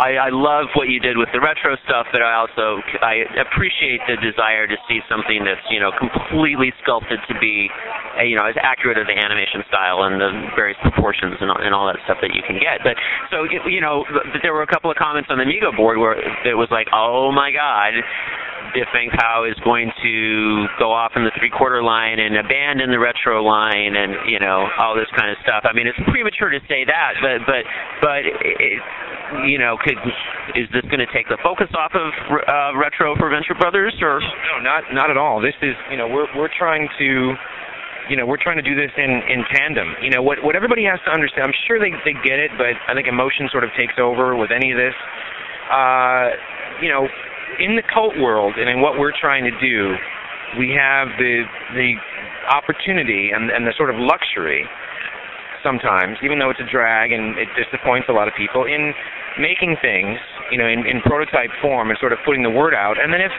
[0.00, 4.00] I I love what you did with the retro stuff, but I also I appreciate
[4.08, 7.68] the desire to see something that's you know completely sculpted to be
[8.16, 11.60] uh, you know as accurate as the animation style and the various proportions and all,
[11.60, 12.80] and all that stuff that you can get.
[12.80, 12.96] But
[13.28, 14.04] so you know
[14.42, 16.16] there were a couple of comments on the Migo board where
[16.50, 17.94] it was like, oh my god.
[18.70, 23.02] If Feng Pao is going to go off in the three-quarter line and abandon the
[23.02, 25.66] retro line, and you know all this kind of stuff.
[25.66, 27.66] I mean, it's premature to say that, but but
[27.98, 28.78] but it,
[29.46, 29.98] you know, could
[30.54, 32.10] is this going to take the focus off of
[32.46, 35.40] uh, retro for Venture Brothers, or No, not not at all.
[35.40, 37.34] This is you know we're we're trying to
[38.10, 39.94] you know we're trying to do this in in tandem.
[40.02, 41.46] You know what what everybody has to understand.
[41.46, 44.50] I'm sure they they get it, but I think emotion sort of takes over with
[44.50, 44.94] any of this.
[45.70, 46.34] Uh,
[46.82, 47.06] you know,
[47.58, 49.94] in the cult world and in what we're trying to do,
[50.58, 51.44] we have the
[51.74, 51.94] the
[52.50, 54.66] opportunity and and the sort of luxury
[55.62, 58.92] sometimes, even though it's a drag and it disappoints a lot of people, in
[59.38, 60.18] making things,
[60.50, 62.96] you know, in, in prototype form and sort of putting the word out.
[62.98, 63.32] And then if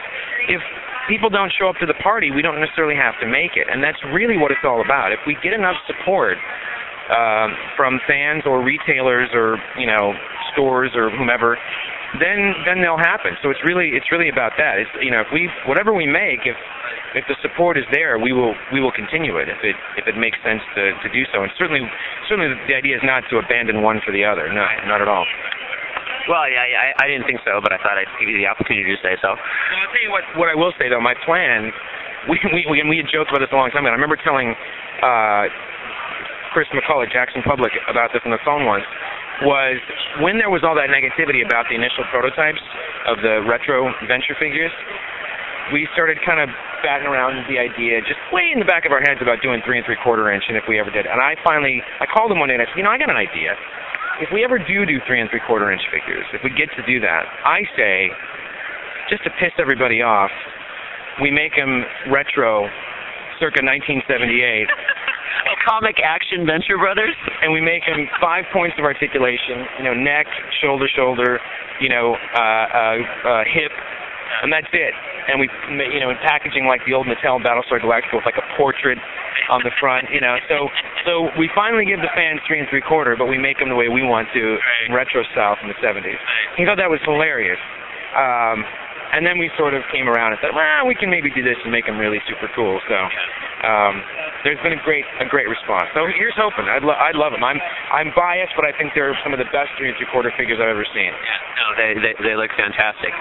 [0.48, 0.62] if
[1.08, 3.66] people don't show up to the party, we don't necessarily have to make it.
[3.68, 5.12] And that's really what it's all about.
[5.12, 6.38] If we get enough support
[7.10, 10.14] um, from fans or retailers or you know
[10.54, 11.58] stores or whomever,
[12.20, 13.36] then then they'll happen.
[13.40, 14.76] So it's really it's really about that.
[14.76, 16.56] It's you know if we whatever we make if
[17.14, 20.16] if the support is there, we will we will continue it if it if it
[20.16, 21.42] makes sense to to do so.
[21.42, 21.80] And certainly
[22.28, 24.52] certainly the idea is not to abandon one for the other.
[24.52, 25.24] No, not at all.
[26.28, 28.48] well, yeah, yeah, I, I didn't think so, but I thought I'd give you the
[28.48, 29.32] opportunity to say so.
[29.32, 30.24] So I'll tell you what.
[30.36, 31.72] What I will say though, my plan.
[32.28, 33.90] We we we, and we had joked about this a long time ago.
[33.90, 34.54] I remember telling
[35.02, 35.50] uh,
[36.54, 38.84] Chris McCullough, Jackson Publick, about this on the phone once.
[39.42, 39.80] Was
[40.20, 42.60] when there was all that negativity about the initial prototypes
[43.08, 44.70] of the retro venture figures.
[45.72, 46.50] We started kind of
[46.82, 49.78] batting around the idea, just way in the back of our heads about doing three
[49.78, 51.06] and three quarter inch, and if we ever did.
[51.06, 53.10] And I finally, I called him one day and I said, you know, I got
[53.10, 53.54] an idea.
[54.20, 56.82] If we ever do do three and three quarter inch figures, if we get to
[56.84, 58.10] do that, I say,
[59.08, 60.30] just to piss everybody off,
[61.20, 62.68] we make them retro,
[63.38, 64.68] circa 1978,
[65.66, 67.14] Comic Action Venture Brothers.
[67.42, 69.66] and we make them five points of articulation.
[69.78, 70.26] You know, neck,
[70.60, 71.40] shoulder, shoulder.
[71.80, 73.72] You know, uh, uh, uh, hip,
[74.42, 74.94] and that's it.
[75.26, 78.46] And we, you know, in packaging like the old Mattel Battlestar Galactica with like a
[78.56, 78.98] portrait
[79.50, 80.06] on the front.
[80.10, 80.68] You know, so
[81.06, 83.78] so we finally give the fans three and three quarter, but we make them the
[83.78, 86.18] way we want to in retro style from the 70s.
[86.56, 87.58] He thought that was hilarious.
[88.14, 88.62] Um,
[89.12, 91.56] and then we sort of came around and said, well, we can maybe do this
[91.62, 92.80] and make them really super cool.
[92.88, 92.96] So
[93.68, 94.00] um,
[94.42, 95.86] there's been a great a great response.
[95.94, 96.66] So here's hoping.
[96.66, 97.44] I'd lo- I'd love them.
[97.44, 97.60] I'm
[97.92, 100.58] I'm biased, but I think they're some of the best three and three quarter figures
[100.58, 101.12] I've ever seen.
[101.12, 103.12] No, they they, they look fantastic.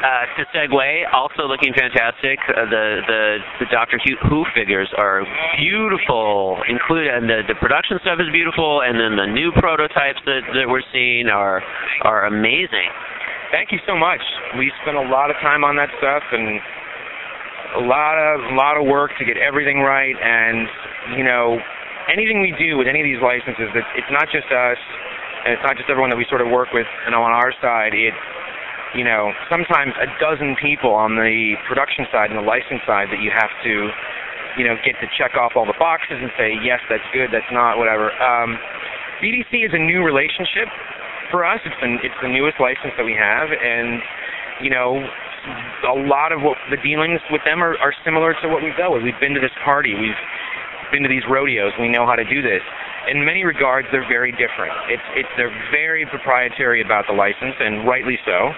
[0.00, 0.80] Uh, to segue,
[1.12, 2.38] also looking fantastic.
[2.48, 3.22] Uh, the the
[3.64, 5.26] the Doctor Who Who figures are
[5.58, 6.60] beautiful.
[6.68, 10.68] Include and the the production stuff is beautiful, and then the new prototypes that that
[10.68, 11.60] we're seeing are
[12.02, 12.88] are amazing.
[13.50, 14.22] Thank you so much.
[14.54, 16.62] We spent a lot of time on that stuff and
[17.78, 20.14] a lot of a lot of work to get everything right.
[20.14, 20.70] And
[21.18, 21.58] you know,
[22.06, 24.78] anything we do with any of these licenses, it's, it's not just us,
[25.46, 26.86] and it's not just everyone that we sort of work with.
[27.10, 28.22] Know, on our side, it's
[28.94, 33.18] you know sometimes a dozen people on the production side and the license side that
[33.18, 33.74] you have to
[34.58, 37.50] you know get to check off all the boxes and say yes, that's good, that's
[37.50, 38.14] not, whatever.
[38.22, 38.54] Um,
[39.18, 40.70] BBC is a new relationship
[41.30, 41.60] for us.
[41.64, 44.02] It's the it's the newest license that we have, and
[44.60, 45.00] you know,
[45.88, 48.92] a lot of what the dealings with them are, are similar to what we've dealt
[48.92, 49.02] with.
[49.02, 50.20] We've been to this party, we've
[50.92, 52.60] been to these rodeos, we know how to do this.
[53.08, 54.76] In many regards, they're very different.
[54.92, 58.52] It's it's they're very proprietary about the license, and rightly so.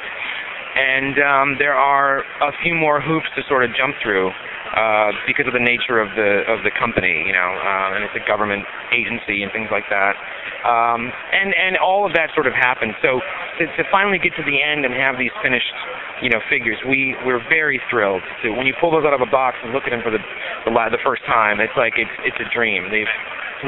[0.72, 4.32] And um, there are a few more hoops to sort of jump through
[4.72, 8.16] uh, because of the nature of the of the company, you know, uh, and it's
[8.16, 10.16] a government agency and things like that.
[10.64, 12.96] Um, and and all of that sort of happened.
[13.04, 13.20] So
[13.60, 15.76] to, to finally get to the end and have these finished,
[16.24, 18.24] you know, figures, we we're very thrilled.
[18.42, 20.22] To when you pull those out of a box and look at them for the
[20.64, 22.88] the, la- the first time, it's like it's it's a dream.
[22.88, 23.10] They've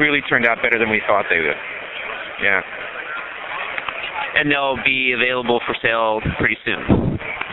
[0.01, 1.59] really turned out better than we thought they would.
[2.41, 2.61] Yeah.
[4.35, 7.04] And they'll be available for sale pretty soon.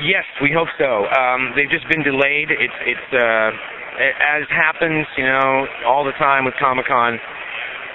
[0.02, 1.06] Yes, we hope so.
[1.06, 2.50] Um, they've just been delayed.
[2.50, 3.50] It's it's uh,
[4.02, 7.18] as happens, you know, all the time with Comic Con.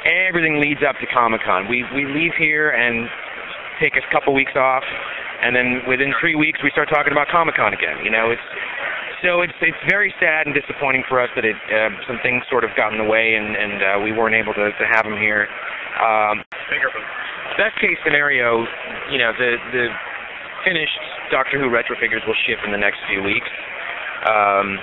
[0.07, 1.67] Everything leads up to Comic Con.
[1.67, 3.09] We we leave here and
[3.83, 4.83] take a couple weeks off,
[5.43, 7.99] and then within three weeks we start talking about Comic Con again.
[8.05, 8.47] You know, it's
[9.19, 12.63] so it's it's very sad and disappointing for us that it uh, some things sort
[12.63, 15.19] of got in the way and and uh, we weren't able to to have them
[15.19, 15.43] here.
[15.99, 16.39] Um,
[17.59, 18.63] best case scenario,
[19.11, 19.85] you know, the the
[20.63, 23.47] finished Doctor Who retro figures will ship in the next few weeks.
[24.27, 24.79] Um,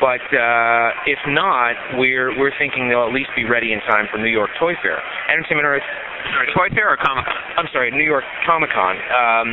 [0.00, 4.16] but uh, if not, we're we're thinking they'll at least be ready in time for
[4.16, 5.02] New York Toy Fair.
[5.28, 5.84] Entertainment Earth.
[6.32, 7.42] Sorry, Toy Fair or Comic Con?
[7.58, 8.96] I'm sorry, New York Comic Con.
[8.96, 9.48] Um,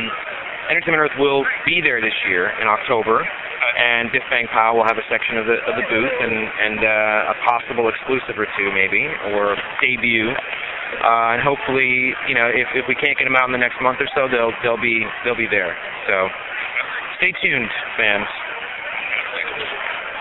[0.70, 4.96] Entertainment Earth will be there this year in October, and Biff Bang Pow will have
[4.96, 8.70] a section of the of the booth and and uh, a possible exclusive or two
[8.72, 10.30] maybe or debut.
[10.98, 13.78] Uh, and hopefully, you know, if if we can't get them out in the next
[13.80, 15.76] month or so, they'll they'll be they'll be there.
[16.06, 16.28] So,
[17.18, 18.26] stay tuned, fans.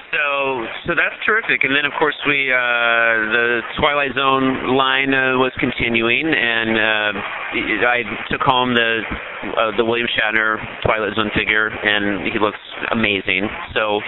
[0.10, 1.62] So, so that's terrific.
[1.62, 7.86] And then, of course, we uh, the Twilight Zone line uh, was continuing, and uh,
[7.86, 9.06] I took home the
[9.54, 13.46] uh, the William Shatner Twilight Zone figure, and he looks amazing.
[13.78, 14.02] So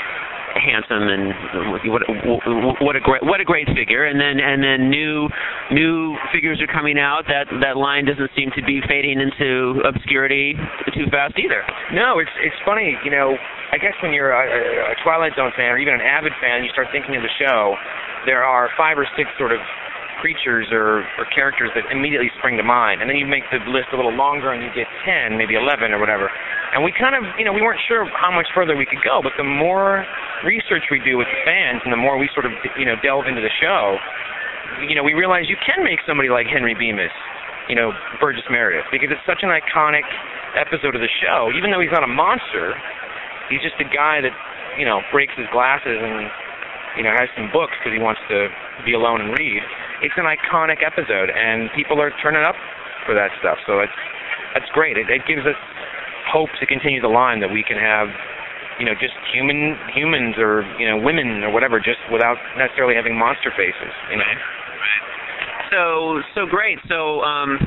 [0.55, 2.01] handsome and what
[2.81, 4.05] what a great what a great figure.
[4.05, 5.27] And then and then new
[5.71, 10.55] new figures are coming out that that line doesn't seem to be fading into obscurity
[10.93, 11.63] too fast either.
[11.93, 13.35] No it's it's funny you know
[13.71, 16.69] i guess when you're a, a twilight zone fan or even an avid fan you
[16.71, 17.75] start thinking of the show
[18.25, 19.59] there are five or six sort of
[20.21, 23.01] creatures or, or characters that immediately spring to mind.
[23.01, 25.91] And then you make the list a little longer and you get 10, maybe 11
[25.91, 26.29] or whatever.
[26.71, 29.19] And we kind of, you know, we weren't sure how much further we could go,
[29.19, 30.05] but the more
[30.45, 33.27] research we do with the fans and the more we sort of, you know, delve
[33.27, 33.97] into the show,
[34.87, 37.11] you know, we realize you can make somebody like Henry Bemis,
[37.67, 37.91] you know,
[38.21, 40.07] Burgess Meredith, because it's such an iconic
[40.55, 41.51] episode of the show.
[41.57, 42.77] Even though he's not a monster,
[43.51, 44.31] he's just a guy that,
[44.79, 46.31] you know, breaks his glasses and,
[46.95, 48.47] you know, has some books because he wants to
[48.87, 49.59] be alone and read
[50.01, 52.55] it's an iconic episode, and people are turning up
[53.05, 53.57] for that stuff.
[53.65, 53.95] So it's
[54.53, 54.97] that's great.
[54.97, 55.57] It, it gives us
[56.27, 58.07] hope to continue the line that we can have,
[58.79, 63.17] you know, just human humans or you know women or whatever, just without necessarily having
[63.17, 63.93] monster faces.
[64.09, 64.31] You know.
[64.81, 65.10] Right.
[65.71, 66.77] So so great.
[66.87, 67.57] So um,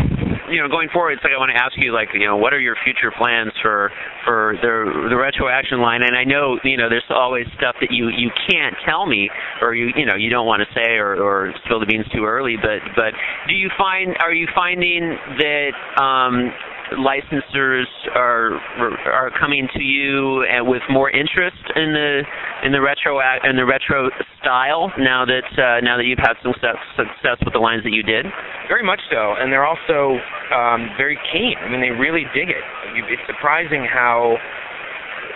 [0.51, 2.53] you know, going forward, it's like I want to ask you, like, you know, what
[2.53, 3.91] are your future plans for
[4.25, 6.03] for the the retro action line?
[6.03, 9.31] And I know, you know, there's always stuff that you you can't tell me,
[9.63, 12.25] or you you know you don't want to say, or or spill the beans too
[12.25, 12.57] early.
[12.61, 13.17] But but
[13.49, 16.53] do you find are you finding that um,
[16.99, 18.59] licensors are
[19.07, 22.23] are coming to you with more interest in the
[22.65, 26.53] in the retro in the retro style now that uh, now that you've had some
[26.53, 28.27] success, success with the lines that you did?
[28.69, 30.21] Very much so, and they're also
[30.53, 31.57] um, very keen.
[31.61, 32.65] I mean, they really dig it.
[33.09, 34.37] It's surprising how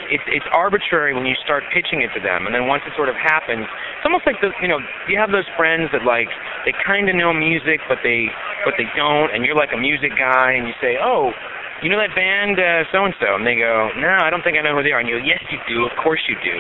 [0.09, 3.09] it's it's arbitrary when you start pitching it to them, and then once it sort
[3.09, 6.29] of happens, it's almost like the you know you have those friends that like
[6.65, 8.29] they kind of know music, but they
[8.65, 11.33] but they don't, and you're like a music guy, and you say, oh,
[11.83, 12.59] you know that band
[12.91, 15.01] so and so, and they go, no, I don't think I know who they are,
[15.01, 16.59] and you go, yes, you do, of course you do.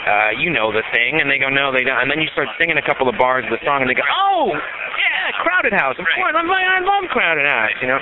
[0.00, 2.00] Uh, you know the thing, and they go, no, they don't.
[2.00, 4.06] And then you start singing a couple of bars of the song, and they go,
[4.08, 8.00] oh, yeah, Crowded House, of course, I'm, I love Crowded House, you know.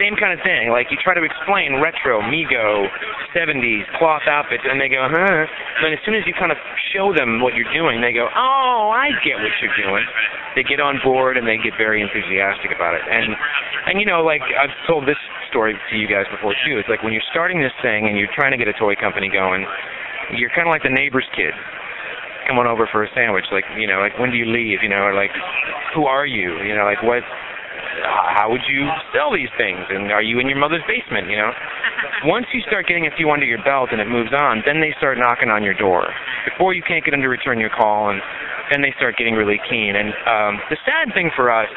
[0.00, 0.72] Same kind of thing.
[0.72, 2.88] Like you try to explain retro, Mego,
[3.36, 5.44] 70s, cloth outfits, and they go, huh.
[5.46, 6.58] And then as soon as you kind of
[6.90, 10.04] show them what you're doing, they go, oh, I get what you're doing.
[10.56, 13.06] They get on board and they get very enthusiastic about it.
[13.06, 13.36] And
[13.86, 16.78] and you know, like I've told this story to you guys before too.
[16.78, 19.30] It's like when you're starting this thing and you're trying to get a toy company
[19.30, 19.62] going
[20.36, 21.54] you're kind of like the neighbor's kid
[22.46, 23.46] coming over for a sandwich.
[23.52, 24.82] Like, you know, like when do you leave?
[24.82, 25.30] You know, or like,
[25.94, 26.58] who are you?
[26.62, 27.22] You know, like what?
[28.02, 29.86] How would you sell these things?
[29.90, 31.28] And are you in your mother's basement?
[31.28, 31.50] You know,
[32.24, 34.94] once you start getting a few under your belt and it moves on, then they
[34.98, 36.06] start knocking on your door.
[36.48, 38.20] Before you can't get them to return your call, and
[38.70, 39.94] then they start getting really keen.
[39.96, 41.68] And um, the sad thing for us,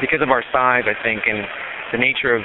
[0.00, 1.44] because of our size, I think, and
[1.92, 2.42] the nature of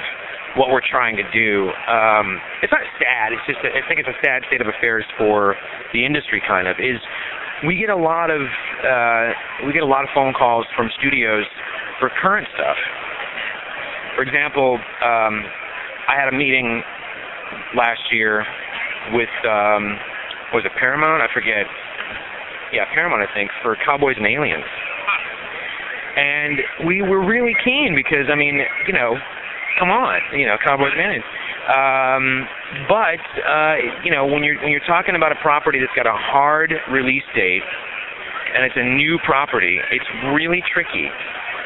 [0.56, 1.68] what we're trying to do.
[1.88, 3.32] Um, it's not sad.
[3.32, 5.54] It's just I think it's a sad state of affairs for
[5.92, 6.42] the industry.
[6.46, 7.00] Kind of is
[7.64, 11.44] we get a lot of uh, we get a lot of phone calls from studios
[12.00, 12.76] for current stuff.
[14.16, 15.44] For example, um,
[16.08, 16.82] I had a meeting
[17.76, 18.44] last year
[19.12, 19.96] with um,
[20.52, 21.22] was it Paramount?
[21.22, 21.68] I forget.
[22.72, 24.66] Yeah, Paramount, I think, for Cowboys and Aliens.
[26.16, 29.14] And we were really keen because I mean, you know,
[29.78, 31.24] come on, you know, Cowboys Manage.
[31.66, 32.46] Um,
[32.88, 33.74] but uh,
[34.04, 37.26] you know, when you're when you're talking about a property that's got a hard release
[37.34, 37.64] date,
[38.54, 41.10] and it's a new property, it's really tricky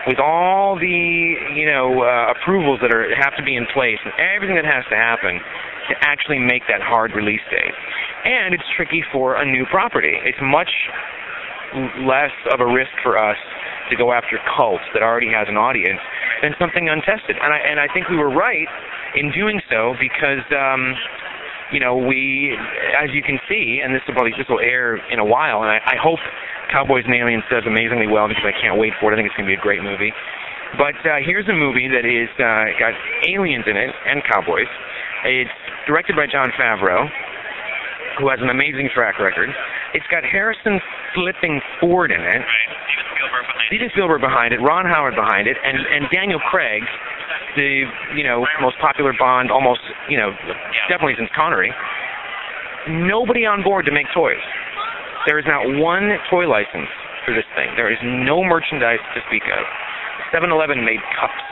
[0.07, 4.13] with all the you know uh, approvals that are have to be in place and
[4.17, 5.39] everything that has to happen
[5.89, 7.75] to actually make that hard release date.
[8.25, 10.17] And it's tricky for a new property.
[10.25, 10.71] It's much
[12.03, 13.37] less of a risk for us
[13.91, 16.01] to go after cults that already has an audience
[16.43, 17.37] than something untested.
[17.37, 18.69] And I and I think we were right
[19.15, 20.95] in doing so because um
[21.73, 22.51] you know, we,
[22.99, 25.71] as you can see, and this will probably this will air in a while, and
[25.71, 26.19] I, I hope
[26.71, 29.15] Cowboys and Aliens does amazingly well because I can't wait for it.
[29.15, 30.13] I think it's going to be a great movie.
[30.79, 32.95] But uh, here's a movie that is uh, got
[33.27, 34.71] aliens in it and cowboys.
[35.27, 35.51] It's
[35.87, 37.11] directed by Jon Favreau,
[38.21, 39.49] who has an amazing track record.
[39.97, 40.79] It's got Harrison
[41.17, 42.43] flipping Ford in it.
[43.69, 46.83] Steven Spielberg behind it, Ron Howard behind it, and and Daniel Craig,
[47.57, 50.31] the you know most popular Bond, almost you know
[50.89, 51.73] definitely since Connery.
[52.89, 54.41] Nobody on board to make toys.
[55.27, 56.89] There is not one toy license
[57.25, 57.69] for this thing.
[57.77, 59.63] There is no merchandise to speak of.
[60.33, 61.50] 7-Eleven made cups.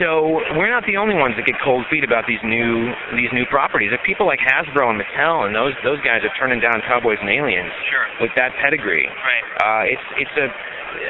[0.00, 3.44] So we're not the only ones that get cold feet about these new these new
[3.46, 3.92] properties.
[3.92, 7.28] If people like Hasbro and Mattel and those those guys are turning down Cowboys and
[7.30, 8.06] Aliens Sure.
[8.20, 9.44] with that pedigree, Right.
[9.62, 10.48] uh, it's it's a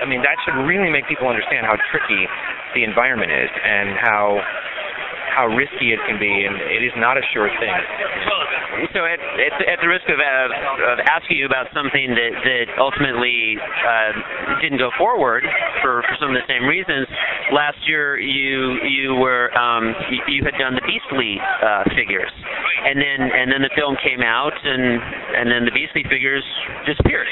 [0.03, 2.27] I mean that should really make people understand how tricky
[2.75, 4.41] the environment is and how
[5.33, 7.75] how risky it can be, and it is not a sure thing.
[8.93, 12.67] So at, at, at the risk of, uh, of asking you about something that, that
[12.81, 15.45] ultimately uh, didn't go forward
[15.81, 17.09] for, for some of the same reasons,
[17.53, 22.33] last year you you were um, you, you had done the Beastly uh, figures,
[22.89, 25.01] and then and then the film came out, and
[25.37, 26.45] and then the Beastly figures
[26.89, 27.29] disappeared.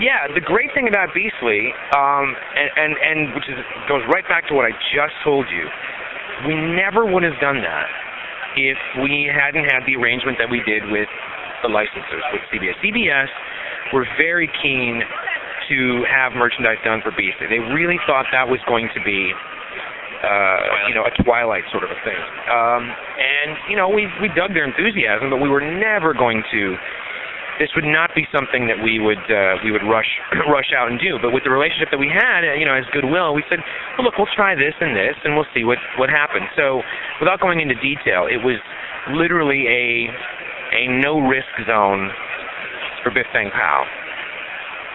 [0.00, 2.26] Yeah, the great thing about Beastly, um,
[2.56, 5.64] and, and and which is goes right back to what I just told you,
[6.46, 7.88] we never would have done that
[8.56, 11.08] if we hadn't had the arrangement that we did with
[11.62, 12.76] the licensors with CBS.
[12.84, 13.30] CBS
[13.94, 15.02] were very keen
[15.68, 17.46] to have merchandise done for Beastly.
[17.48, 19.32] They really thought that was going to be
[20.22, 22.22] uh, you know, a Twilight sort of a thing.
[22.46, 26.76] Um, and you know, we we dug their enthusiasm, but we were never going to.
[27.60, 30.08] This would not be something that we would uh, we would rush
[30.48, 31.20] rush out and do.
[31.20, 33.60] But with the relationship that we had, uh, you know, as goodwill, we said,
[33.96, 36.48] well, look, we'll try this and this, and we'll see what what happens.
[36.56, 36.80] So,
[37.20, 38.56] without going into detail, it was
[39.12, 40.08] literally a
[40.72, 42.08] a no risk zone
[43.04, 43.84] for Biff Bang Pow.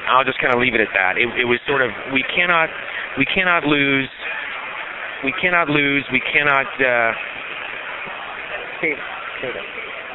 [0.09, 1.19] I'll just kind of leave it at that.
[1.19, 2.69] It, it was sort of we cannot
[3.17, 4.09] we cannot lose
[5.23, 7.11] we cannot lose we cannot uh,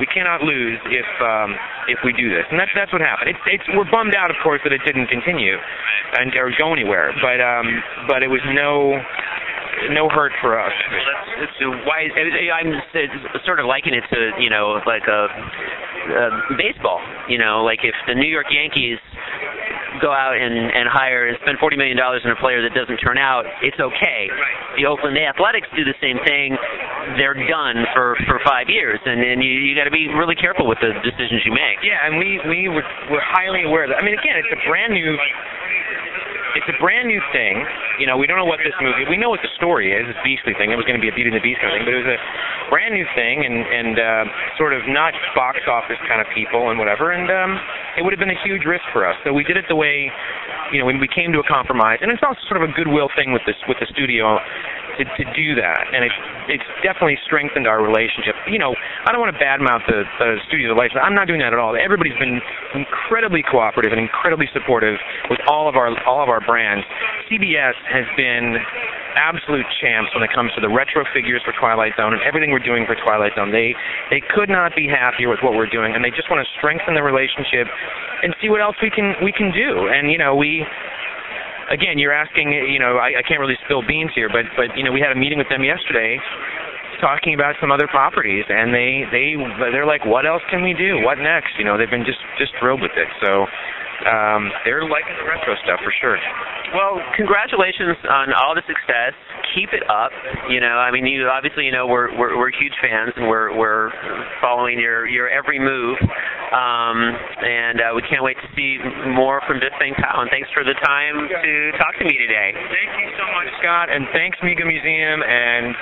[0.03, 1.55] we cannot lose if um,
[1.87, 3.31] if we do this, and that's that's what happened.
[3.31, 5.55] It's it's we're bummed out, of course, that it didn't continue
[6.19, 7.71] and or go anywhere, but um,
[8.11, 8.99] but it was no
[9.95, 10.75] no hurt for us.
[11.39, 11.55] It's
[11.87, 12.11] why
[12.51, 12.83] I'm
[13.47, 16.27] sort of liking it to you know like a, a
[16.59, 16.99] baseball.
[17.31, 18.99] You know, like if the New York Yankees
[20.03, 22.99] go out and and hire and spend forty million dollars on a player that doesn't
[22.99, 24.27] turn out, it's okay.
[24.77, 26.59] The Oakland Athletics do the same thing.
[27.17, 30.67] They're done for for five years, and and you you got to be really careful
[30.67, 31.79] with the decisions you make.
[31.87, 34.03] Yeah, and we we were, were highly aware of that.
[34.03, 35.15] I mean, again, it's a brand new.
[36.55, 37.65] It's a brand new thing.
[37.99, 39.09] You know, we don't know what this movie.
[39.09, 40.05] We know what the story is.
[40.09, 40.71] It's Beastly thing.
[40.71, 42.03] It was going to be a Beauty and the Beast kind of thing, but it
[42.05, 42.21] was a
[42.69, 44.25] brand new thing, and and uh,
[44.61, 47.13] sort of not box office kind of people and whatever.
[47.13, 47.57] And um,
[47.97, 49.17] it would have been a huge risk for us.
[49.25, 50.13] So we did it the way,
[50.73, 52.01] you know, when we came to a compromise.
[52.05, 54.37] And it's also sort of a goodwill thing with this with the studio
[54.99, 56.13] to to do that, and it
[56.49, 58.35] it's definitely strengthened our relationship.
[58.51, 58.75] You know,
[59.07, 61.01] I don't want to badmouth the, the studio license.
[61.01, 61.77] I'm not doing that at all.
[61.79, 62.41] Everybody's been
[62.75, 64.99] incredibly cooperative and incredibly supportive
[65.31, 66.85] with all of our all of our brands.
[67.31, 68.59] CBS has been
[69.15, 72.65] absolute champs when it comes to the retro figures for Twilight Zone and everything we're
[72.65, 73.53] doing for Twilight Zone.
[73.53, 73.75] They
[74.11, 76.95] they could not be happier with what we're doing, and they just want to strengthen
[76.95, 77.69] the relationship
[78.23, 79.89] and see what else we can we can do.
[79.89, 80.65] And you know, we
[81.71, 84.85] again, you're asking, you know, I, I can't really spill beans here, but but you
[84.85, 86.19] know, we had a meeting with them yesterday
[87.01, 89.35] talking about some other properties and they they
[89.75, 92.55] they're like what else can we do what next you know they've been just just
[92.63, 93.43] thrilled with it so
[94.07, 96.19] um they're liking the retro stuff for sure
[96.73, 99.13] Well, congratulations on all the success.
[99.53, 100.09] Keep it up.
[100.49, 103.53] You know, I mean, you obviously, you know, we're we're, we're huge fans, and we're
[103.53, 103.93] we're
[104.41, 106.01] following your your every move.
[106.53, 106.97] Um,
[107.45, 108.81] and uh, we can't wait to see
[109.13, 110.25] more from Biff Bang Pow.
[110.25, 112.57] And thanks for the time to talk to me today.
[112.57, 115.77] Thank you so much, Scott, and thanks Mego Museum and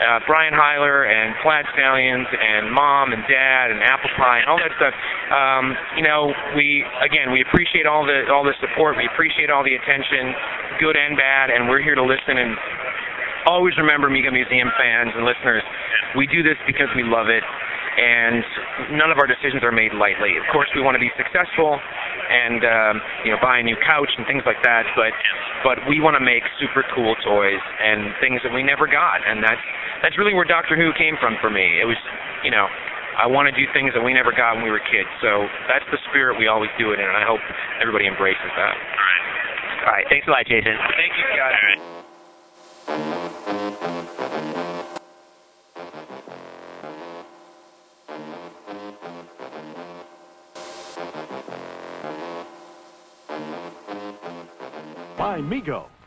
[0.00, 4.56] uh, Brian Heiler and Plaid Stallions and Mom and Dad and Apple Pie and all
[4.56, 4.96] that stuff.
[5.28, 8.96] Um, you know, we again we appreciate all the all the support.
[8.96, 10.34] We appreciate all the attention,
[10.80, 12.56] good and bad, and we're here to listen and
[13.46, 15.64] always remember Mego Museum fans and listeners,
[16.16, 17.44] we do this because we love it
[18.00, 18.44] and
[18.96, 20.38] none of our decisions are made lightly.
[20.38, 21.76] Of course, we want to be successful
[22.30, 22.94] and um,
[23.26, 24.86] you know buy a new couch and things like that.
[24.94, 25.12] But
[25.66, 29.42] but we want to make super cool toys and things that we never got, and
[29.42, 29.62] that's
[30.02, 31.82] that's really where Doctor Who came from for me.
[31.82, 31.98] It was
[32.46, 32.70] you know
[33.20, 35.08] I want to do things that we never got when we were kids.
[35.20, 37.40] So that's the spirit we always do it in, and I hope
[37.78, 38.72] everybody embraces that.
[38.72, 39.84] All right.
[39.84, 40.06] All right.
[40.08, 40.72] Thanks a lot, Jason.
[40.96, 41.52] Thank you, guys.
[41.52, 41.80] All right.
[55.18, 55.99] By Mego.